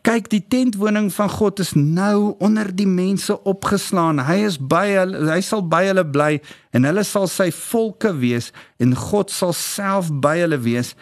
Kyk, 0.08 0.28
die 0.30 0.44
tentwoning 0.48 1.10
van 1.12 1.28
God 1.28 1.58
is 1.58 1.74
nou 1.74 2.36
onder 2.38 2.70
die 2.72 2.86
mense 2.86 3.34
opgeslaan. 3.44 4.22
Hy 4.24 4.36
is 4.46 4.56
by 4.56 4.86
hulle, 4.94 5.26
hy 5.26 5.40
sal 5.44 5.60
by 5.60 5.82
hulle 5.84 6.04
bly 6.06 6.38
en 6.72 6.86
hulle 6.86 7.02
sal 7.04 7.26
sy 7.26 7.50
volke 7.50 8.12
wees 8.16 8.52
en 8.78 8.94
God 8.94 9.30
sal 9.34 9.52
self 9.52 10.08
by 10.22 10.38
hulle 10.38 10.60
wees 10.62 10.94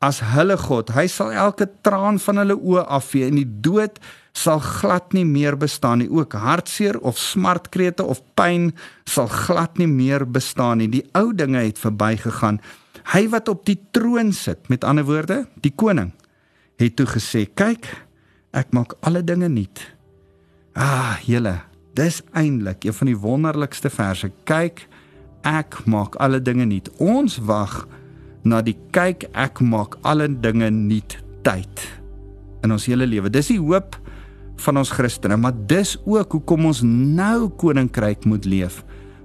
as 0.00 0.22
hulle 0.32 0.56
God. 0.56 0.94
Hy 0.94 1.06
sal 1.10 1.34
elke 1.34 1.66
traan 1.82 2.20
van 2.22 2.40
hulle 2.44 2.56
oë 2.56 2.86
afvee 2.88 3.26
en 3.26 3.42
die 3.42 3.48
dood 3.66 3.98
sal 4.34 4.58
glad 4.60 5.14
nie 5.14 5.24
meer 5.24 5.56
bestaan 5.56 6.02
nie. 6.02 6.10
Ook 6.10 6.34
hartseer 6.34 6.98
of 7.00 7.18
smartkrete 7.18 8.04
of 8.04 8.20
pyn 8.34 8.72
sal 9.06 9.30
glad 9.30 9.78
nie 9.78 9.90
meer 9.90 10.26
bestaan 10.26 10.82
nie. 10.82 10.90
Die 10.90 11.04
ou 11.14 11.30
dinge 11.34 11.62
het 11.62 11.78
verbygegaan. 11.78 12.60
Hy 13.14 13.28
wat 13.30 13.48
op 13.48 13.66
die 13.68 13.78
troon 13.92 14.32
sit, 14.32 14.68
met 14.68 14.84
ander 14.84 15.04
woorde, 15.04 15.44
die 15.62 15.72
koning, 15.76 16.12
het 16.80 16.96
toe 16.96 17.06
gesê: 17.06 17.46
"Kyk, 17.46 17.86
Ek 18.54 18.70
maak 18.70 18.94
alle 19.02 19.18
dinge 19.26 19.48
nuut. 19.50 19.80
Ah, 20.78 21.18
julle, 21.26 21.56
dis 21.98 22.20
eintlik 22.38 22.86
een 22.86 22.94
van 22.94 23.08
die 23.10 23.18
wonderlikste 23.18 23.90
verse. 23.90 24.30
Kyk, 24.46 24.84
ek 25.42 25.80
maak 25.90 26.14
alle 26.22 26.38
dinge 26.38 26.66
nuut. 26.70 26.86
Ons 27.02 27.40
wag 27.42 27.82
na 28.46 28.60
die 28.62 28.76
kyk 28.94 29.26
ek 29.32 29.58
maak 29.64 29.98
alle 30.06 30.28
dinge 30.28 30.70
nuut 30.70 31.18
tyd 31.42 31.86
in 32.62 32.74
ons 32.76 32.86
hele 32.86 33.08
lewe. 33.10 33.32
Dis 33.32 33.50
die 33.50 33.58
hoop 33.58 33.98
van 34.56 34.78
ons 34.80 34.90
Christene, 34.94 35.36
maar 35.36 35.54
dis 35.66 35.96
ook 36.06 36.38
hoekom 36.38 36.66
ons 36.70 36.82
nou 36.84 37.50
koninkryk 37.58 38.24
moet 38.24 38.44
leef, 38.46 38.82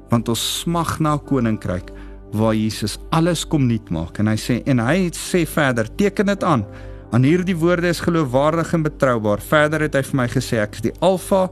want 0.09 0.29
ons 0.29 0.45
smag 0.61 0.97
na 0.99 1.17
koninkryk 1.17 1.91
waar 2.33 2.53
Jesus 2.53 2.97
alles 3.09 3.45
kom 3.47 3.65
nuut 3.65 3.89
maak 3.89 4.19
en 4.21 4.29
hy 4.29 4.37
sê 4.37 4.59
en 4.69 4.81
hy 4.85 5.09
sê 5.17 5.45
verder 5.49 5.89
teken 5.97 6.29
dit 6.29 6.43
aan 6.45 6.65
Aan 7.09 7.25
hierdie 7.25 7.55
woorde 7.57 7.89
is 7.89 8.03
geloofwaardig 8.05 8.73
en 8.73 8.83
betroubaar. 8.85 9.41
Verder 9.41 9.81
het 9.87 9.95
hy 9.97 10.03
vir 10.05 10.17
my 10.19 10.27
gesê 10.29 10.59
ek 10.61 10.77
is 10.77 10.83
die 10.85 10.93
Alfa 11.01 11.47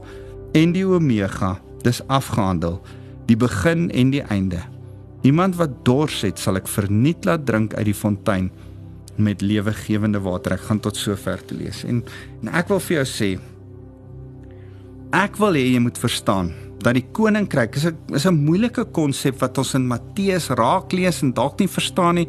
en 0.54 0.74
die 0.74 0.84
Omega. 0.86 1.56
Dis 1.82 1.98
afgehandel. 2.06 2.78
Die 3.26 3.36
begin 3.38 3.88
en 3.90 4.12
die 4.14 4.22
einde. 4.30 4.62
Iemand 5.26 5.58
wat 5.58 5.80
dors 5.86 6.20
het, 6.22 6.38
sal 6.38 6.60
ek 6.60 6.70
verniet 6.70 7.26
laat 7.26 7.42
drink 7.48 7.74
uit 7.74 7.88
die 7.90 7.96
fontein 7.96 8.52
met 9.18 9.42
lewegewende 9.42 10.22
water. 10.22 10.54
Ek 10.54 10.68
gaan 10.68 10.78
tot 10.84 10.96
sover 10.96 11.42
te 11.42 11.58
lees. 11.58 11.82
En, 11.82 12.04
en 12.44 12.54
ek 12.54 12.70
wil 12.70 12.78
vir 12.86 13.00
jou 13.00 13.06
sê 13.10 13.32
ek 15.12 15.38
wil 15.40 15.56
hê 15.56 15.72
jy 15.72 15.80
moet 15.80 15.98
verstaan 15.98 16.52
dat 16.82 16.94
die 16.94 17.06
koninkryk 17.12 17.76
is 17.76 17.86
'n 17.86 17.96
is 18.14 18.26
'n 18.26 18.44
moeilike 18.44 18.84
konsep 18.92 19.40
wat 19.40 19.58
ons 19.58 19.74
in 19.74 19.86
Matteus 19.86 20.48
raak 20.48 20.92
lees 20.92 21.22
en 21.22 21.32
dalk 21.32 21.58
nie 21.58 21.68
verstaan 21.68 22.14
nie. 22.14 22.28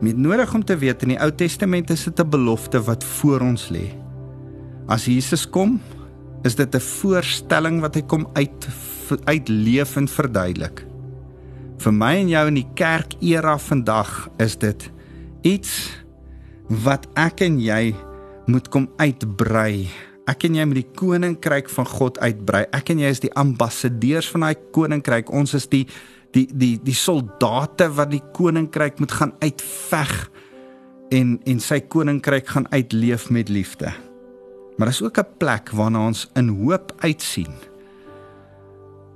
Met 0.00 0.16
nodig 0.16 0.54
om 0.54 0.64
te 0.64 0.76
weet 0.76 1.02
in 1.02 1.08
die 1.08 1.20
Ou 1.20 1.30
Testament 1.30 1.90
is 1.90 2.04
dit 2.04 2.20
'n 2.20 2.30
belofte 2.30 2.80
wat 2.80 3.04
voor 3.04 3.40
ons 3.40 3.70
lê. 3.70 3.94
As 4.88 5.04
Jesus 5.04 5.46
kom, 5.50 5.80
is 6.44 6.54
dit 6.54 6.74
'n 6.74 6.80
voorstelling 6.80 7.80
wat 7.80 7.94
hy 7.94 8.02
kom 8.02 8.26
uit 8.34 8.68
uitleef 9.24 9.96
en 9.96 10.08
verduidelik. 10.08 10.86
Vir 11.78 11.92
my 11.92 12.14
en 12.16 12.28
jou 12.28 12.46
in 12.46 12.54
die 12.54 12.70
kerk 12.74 13.14
era 13.20 13.58
vandag 13.58 14.28
is 14.38 14.56
dit 14.56 14.90
iets 15.42 15.90
wat 16.68 17.06
ek 17.14 17.40
en 17.40 17.60
jy 17.60 17.94
moet 18.46 18.68
kom 18.68 18.88
uitbrei. 18.98 19.88
Ek 20.28 20.44
en 20.44 20.58
jy 20.58 20.66
moet 20.68 20.82
die 20.82 20.90
koninkryk 20.98 21.70
van 21.72 21.86
God 21.88 22.18
uitbrei. 22.20 22.66
Ek 22.76 22.90
en 22.92 23.00
jy 23.00 23.12
is 23.14 23.22
die 23.24 23.32
ambassadeurs 23.38 24.28
van 24.34 24.44
daai 24.44 24.58
koninkryk. 24.76 25.32
Ons 25.32 25.56
is 25.56 25.68
die 25.72 25.86
die 26.36 26.44
die 26.52 26.74
die 26.84 26.96
soldate 26.96 27.88
wat 27.96 28.10
die 28.12 28.22
koninkryk 28.36 29.00
moet 29.00 29.14
gaan 29.16 29.32
uitveg 29.40 30.12
en 31.16 31.38
en 31.48 31.62
sy 31.64 31.80
koninkryk 31.80 32.52
gaan 32.52 32.68
uitleef 32.74 33.30
met 33.32 33.48
liefde. 33.48 33.94
Maar 34.76 34.92
daar's 34.92 35.02
ook 35.02 35.18
'n 35.18 35.36
plek 35.38 35.72
waarna 35.72 36.06
ons 36.06 36.28
in 36.36 36.48
hoop 36.48 36.92
uitsien 37.00 37.54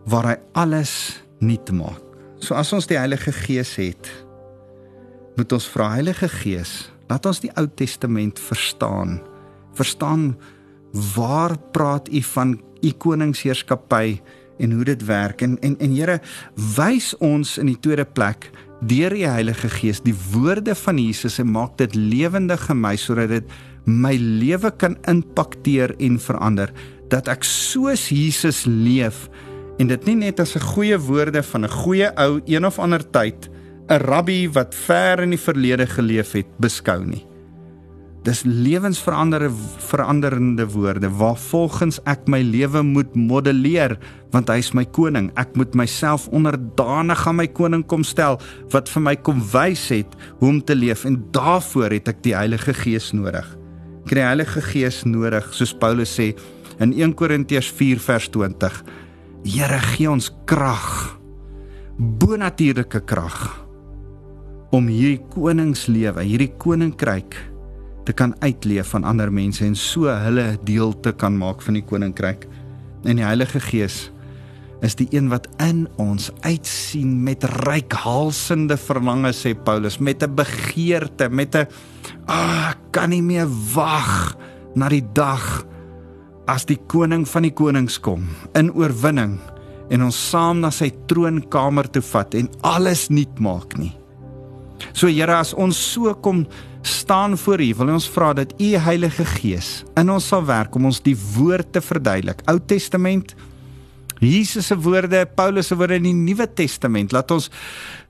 waar 0.05 0.25
hy 0.25 0.37
alles 0.53 1.23
nuut 1.39 1.71
maak. 1.73 2.03
So 2.39 2.55
as 2.55 2.73
ons 2.73 2.87
die 2.87 2.99
Heilige 2.99 3.33
Gees 3.33 3.77
het, 3.77 4.11
moet 5.37 5.53
ons 5.53 5.69
vra 5.69 5.93
Heilige 5.95 6.29
Gees, 6.29 6.91
laat 7.09 7.27
ons 7.27 7.41
die 7.41 7.53
Ou 7.57 7.69
Testament 7.75 8.39
verstaan. 8.39 9.21
Verstaan 9.75 10.37
waar 10.93 11.57
praat 11.73 12.09
u 12.13 12.23
van 12.23 12.61
u 12.83 12.91
koningsheerskappy? 12.91 14.21
en 14.63 14.73
hoe 14.73 14.85
dit 14.85 15.05
werk 15.05 15.43
en 15.43 15.57
en 15.61 15.77
en 15.83 15.95
Here 15.97 16.19
wys 16.77 17.13
ons 17.19 17.57
in 17.61 17.71
die 17.73 17.79
tweede 17.81 18.05
plek 18.05 18.51
deur 18.83 19.15
die 19.15 19.27
Heilige 19.29 19.71
Gees 19.71 20.03
die 20.05 20.15
woorde 20.33 20.75
van 20.79 20.99
Jesus 20.99 21.39
en 21.43 21.53
maak 21.55 21.77
dit 21.81 21.95
lewendig 21.99 22.69
in 22.71 22.81
my 22.83 22.95
sodat 22.99 23.33
dit 23.33 23.57
my 23.87 24.15
lewe 24.17 24.71
kan 24.79 24.97
impakteer 25.11 25.95
en 25.99 26.21
verander 26.23 26.71
dat 27.11 27.31
ek 27.33 27.47
soos 27.47 28.09
Jesus 28.15 28.65
leef 28.67 29.27
en 29.81 29.91
dit 29.91 30.07
nie 30.07 30.19
net 30.29 30.41
as 30.41 30.55
'n 30.57 30.69
goeie 30.75 30.99
woorde 30.99 31.43
van 31.43 31.65
'n 31.65 31.77
goeie 31.83 32.09
ou 32.17 32.41
een 32.47 32.67
of 32.67 32.79
ander 32.79 33.03
tyd 33.03 33.51
'n 33.89 33.99
rabbi 33.99 34.49
wat 34.49 34.75
ver 34.75 35.23
in 35.23 35.31
die 35.31 35.45
verlede 35.49 35.87
geleef 35.87 36.33
het 36.33 36.47
beskou 36.59 37.05
nie 37.05 37.32
Dis 38.23 38.45
lewensveranderende 38.47 39.51
veranderende 39.83 40.67
woorde 40.71 41.09
waar 41.11 41.37
volgens 41.37 41.99
ek 42.07 42.29
my 42.31 42.39
lewe 42.47 42.85
moet 42.87 43.17
modelleer 43.19 43.97
want 44.31 44.49
hy 44.49 44.61
is 44.63 44.71
my 44.79 44.85
koning. 44.95 45.33
Ek 45.35 45.57
moet 45.59 45.75
myself 45.75 46.29
onderdanig 46.31 47.27
aan 47.27 47.41
my 47.41 47.49
koning 47.51 47.83
kom 47.91 48.07
stel 48.07 48.39
wat 48.71 48.89
vir 48.95 49.05
my 49.09 49.17
kom 49.27 49.43
wys 49.53 49.89
het 49.91 50.15
hoe 50.39 50.53
om 50.53 50.63
te 50.63 50.79
leef 50.79 51.03
en 51.09 51.19
daarvoor 51.35 51.99
het 51.99 52.13
ek 52.15 52.23
die 52.23 52.37
Heilige 52.39 52.77
Gees 52.79 53.11
nodig. 53.11 53.49
Ek 54.07 54.15
het 54.15 54.21
die 54.21 54.29
Heilige 54.29 54.63
Gees 54.71 55.03
nodig 55.03 55.51
soos 55.51 55.75
Paulus 55.75 56.15
sê 56.15 56.31
in 56.79 56.95
1 56.95 57.19
Korintiërs 57.19 57.75
4 57.75 58.07
vers 58.07 58.31
20. 58.31 58.83
Here 59.51 59.83
gee 59.93 60.11
ons 60.11 60.31
krag. 60.47 61.19
Bonatuurlike 61.99 63.03
krag 63.03 63.41
om 64.73 64.87
hierdie 64.89 65.21
koningslewe, 65.35 66.23
hierdie 66.25 66.55
koninkryk 66.57 67.52
te 68.05 68.13
kan 68.13 68.35
uitleef 68.43 68.95
aan 68.95 69.05
ander 69.05 69.33
mense 69.33 69.65
en 69.65 69.77
so 69.79 70.11
hulle 70.11 70.57
deel 70.67 70.95
te 71.01 71.13
kan 71.13 71.37
maak 71.39 71.63
van 71.63 71.79
die 71.79 71.85
koninkryk. 71.87 72.49
En 73.05 73.17
die 73.17 73.27
Heilige 73.27 73.61
Gees 73.61 74.11
is 74.83 74.97
die 74.99 75.07
een 75.15 75.29
wat 75.31 75.47
in 75.63 75.85
ons 76.03 76.31
uitsien 76.43 77.15
met 77.23 77.45
rykhalsende 77.63 78.77
verlange 78.81 79.31
sê 79.37 79.55
Paulus 79.55 79.99
met 79.99 80.23
'n 80.23 80.35
begeerte 80.35 81.29
met 81.31 81.55
'n 81.55 81.67
ah 82.27 82.75
kan 82.91 83.11
nie 83.11 83.23
meer 83.23 83.47
wag 83.75 84.37
na 84.75 84.89
die 84.89 85.07
dag 85.15 85.65
as 86.47 86.65
die 86.65 86.81
koning 86.87 87.29
van 87.29 87.43
die 87.43 87.55
konings 87.55 88.01
kom 88.01 88.27
in 88.55 88.73
oorwinning 88.75 89.39
en 89.91 90.03
ons 90.03 90.31
saam 90.31 90.61
na 90.61 90.71
sy 90.71 90.91
troonkamer 91.07 91.91
toe 91.91 92.03
vat 92.03 92.35
en 92.35 92.49
alles 92.63 93.09
nuut 93.09 93.39
maak 93.39 93.79
nie. 93.79 93.93
So 94.93 95.07
Here 95.07 95.37
as 95.37 95.55
ons 95.55 95.77
so 95.77 96.15
kom 96.15 96.47
staan 96.83 97.39
voor 97.39 97.63
U, 97.63 97.71
wil 97.79 97.95
ons 97.95 98.09
vra 98.11 98.33
dat 98.37 98.53
U 98.61 98.69
Heilige 98.85 99.25
Gees 99.39 99.83
in 99.99 100.11
ons 100.11 100.27
sal 100.29 100.45
werk 100.49 100.75
om 100.75 100.91
ons 100.91 101.01
die 101.05 101.17
woord 101.37 101.73
te 101.75 101.83
verduidelik. 101.85 102.43
Ou 102.51 102.59
Testament 102.59 103.35
Jesus 104.23 104.69
se 104.71 104.77
woorde, 104.79 105.25
Paulus 105.35 105.67
se 105.67 105.75
woorde 105.75 105.99
in 105.99 106.07
die 106.07 106.15
Nuwe 106.15 106.47
Testament, 106.47 107.11
laat 107.11 107.33
ons 107.35 107.49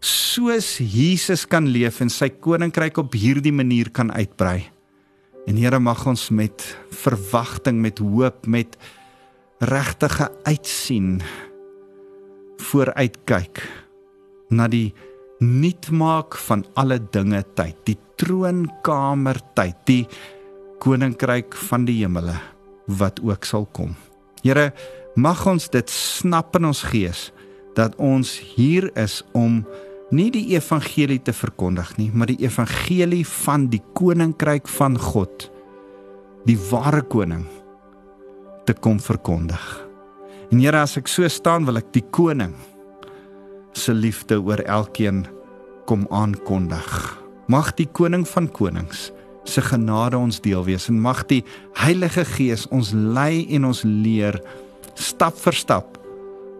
soos 0.05 0.75
Jesus 0.77 1.47
kan 1.49 1.71
leef 1.73 2.03
en 2.05 2.13
sy 2.13 2.29
koninkryk 2.45 3.01
op 3.01 3.17
hierdie 3.17 3.55
manier 3.55 3.89
kan 3.95 4.13
uitbrei. 4.13 4.59
En 5.49 5.57
Here 5.57 5.81
mag 5.81 6.05
ons 6.07 6.29
met 6.31 6.67
verwagting, 7.03 7.81
met 7.81 8.03
hoop, 8.05 8.45
met 8.47 8.77
regtige 9.65 10.29
uitsien 10.45 11.23
vooruitkyk 12.63 13.63
na 14.53 14.69
die 14.71 14.93
nuut 15.43 15.89
maak 15.91 16.37
van 16.47 16.63
alle 16.79 17.01
dinge 17.15 17.41
tyd, 17.57 17.79
die 17.89 17.97
troonkamer 18.23 19.41
tyd, 19.57 19.79
die 19.91 20.03
koninkryk 20.83 21.55
van 21.69 21.87
die 21.87 22.01
hemele 22.03 22.37
wat 22.99 23.21
ook 23.23 23.47
sal 23.47 23.67
kom. 23.75 23.95
Here, 24.43 24.71
mag 25.15 25.45
ons 25.47 25.69
dit 25.71 25.91
snap 25.91 26.57
in 26.59 26.71
ons 26.71 26.83
gees 26.91 27.31
dat 27.77 27.95
ons 28.01 28.35
hier 28.55 28.91
is 28.99 29.21
om 29.39 29.63
nie 30.13 30.29
die 30.33 30.53
evangelie 30.57 31.21
te 31.25 31.33
verkondig 31.33 31.95
nie, 31.97 32.11
maar 32.13 32.29
die 32.29 32.43
evangelie 32.45 33.25
van 33.47 33.69
die 33.73 33.81
koninkryk 33.97 34.69
van 34.69 34.99
God, 35.01 35.49
die 36.47 36.59
ware 36.71 37.03
koning 37.07 37.47
te 38.69 38.75
kom 38.75 39.01
verkondig. 39.03 39.63
En 40.53 40.61
Here, 40.61 40.83
as 40.85 40.99
ek 41.01 41.09
so 41.09 41.27
staan, 41.33 41.65
wil 41.65 41.81
ek 41.81 41.95
die 41.97 42.05
koning 42.13 42.53
se 43.73 43.95
liefde 43.97 44.37
oor 44.43 44.61
elkeen 44.69 45.25
kom 45.89 46.05
aankondig. 46.13 47.22
Mag 47.53 47.75
die 47.77 47.89
koning 47.91 48.23
van 48.29 48.47
konings 48.49 49.11
se 49.45 49.61
genade 49.67 50.17
ons 50.17 50.39
deel 50.41 50.63
wees 50.65 50.87
en 50.89 51.01
mag 51.03 51.25
die 51.29 51.43
Heilige 51.77 52.25
Gees 52.25 52.65
ons 52.73 52.95
lei 52.95 53.43
en 53.53 53.67
ons 53.69 53.83
leer 53.85 54.39
stap 54.95 55.37
vir 55.43 55.59
stap 55.59 55.99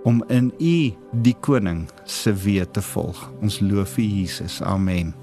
om 0.05 0.21
in 0.35 0.51
U 0.59 0.77
die 1.25 1.37
koning 1.47 1.87
se 2.05 2.35
weë 2.45 2.67
te 2.75 2.85
volg. 2.93 3.25
Ons 3.41 3.63
loof 3.63 3.97
U 3.97 4.05
Jesus. 4.05 4.61
Amen. 4.67 5.15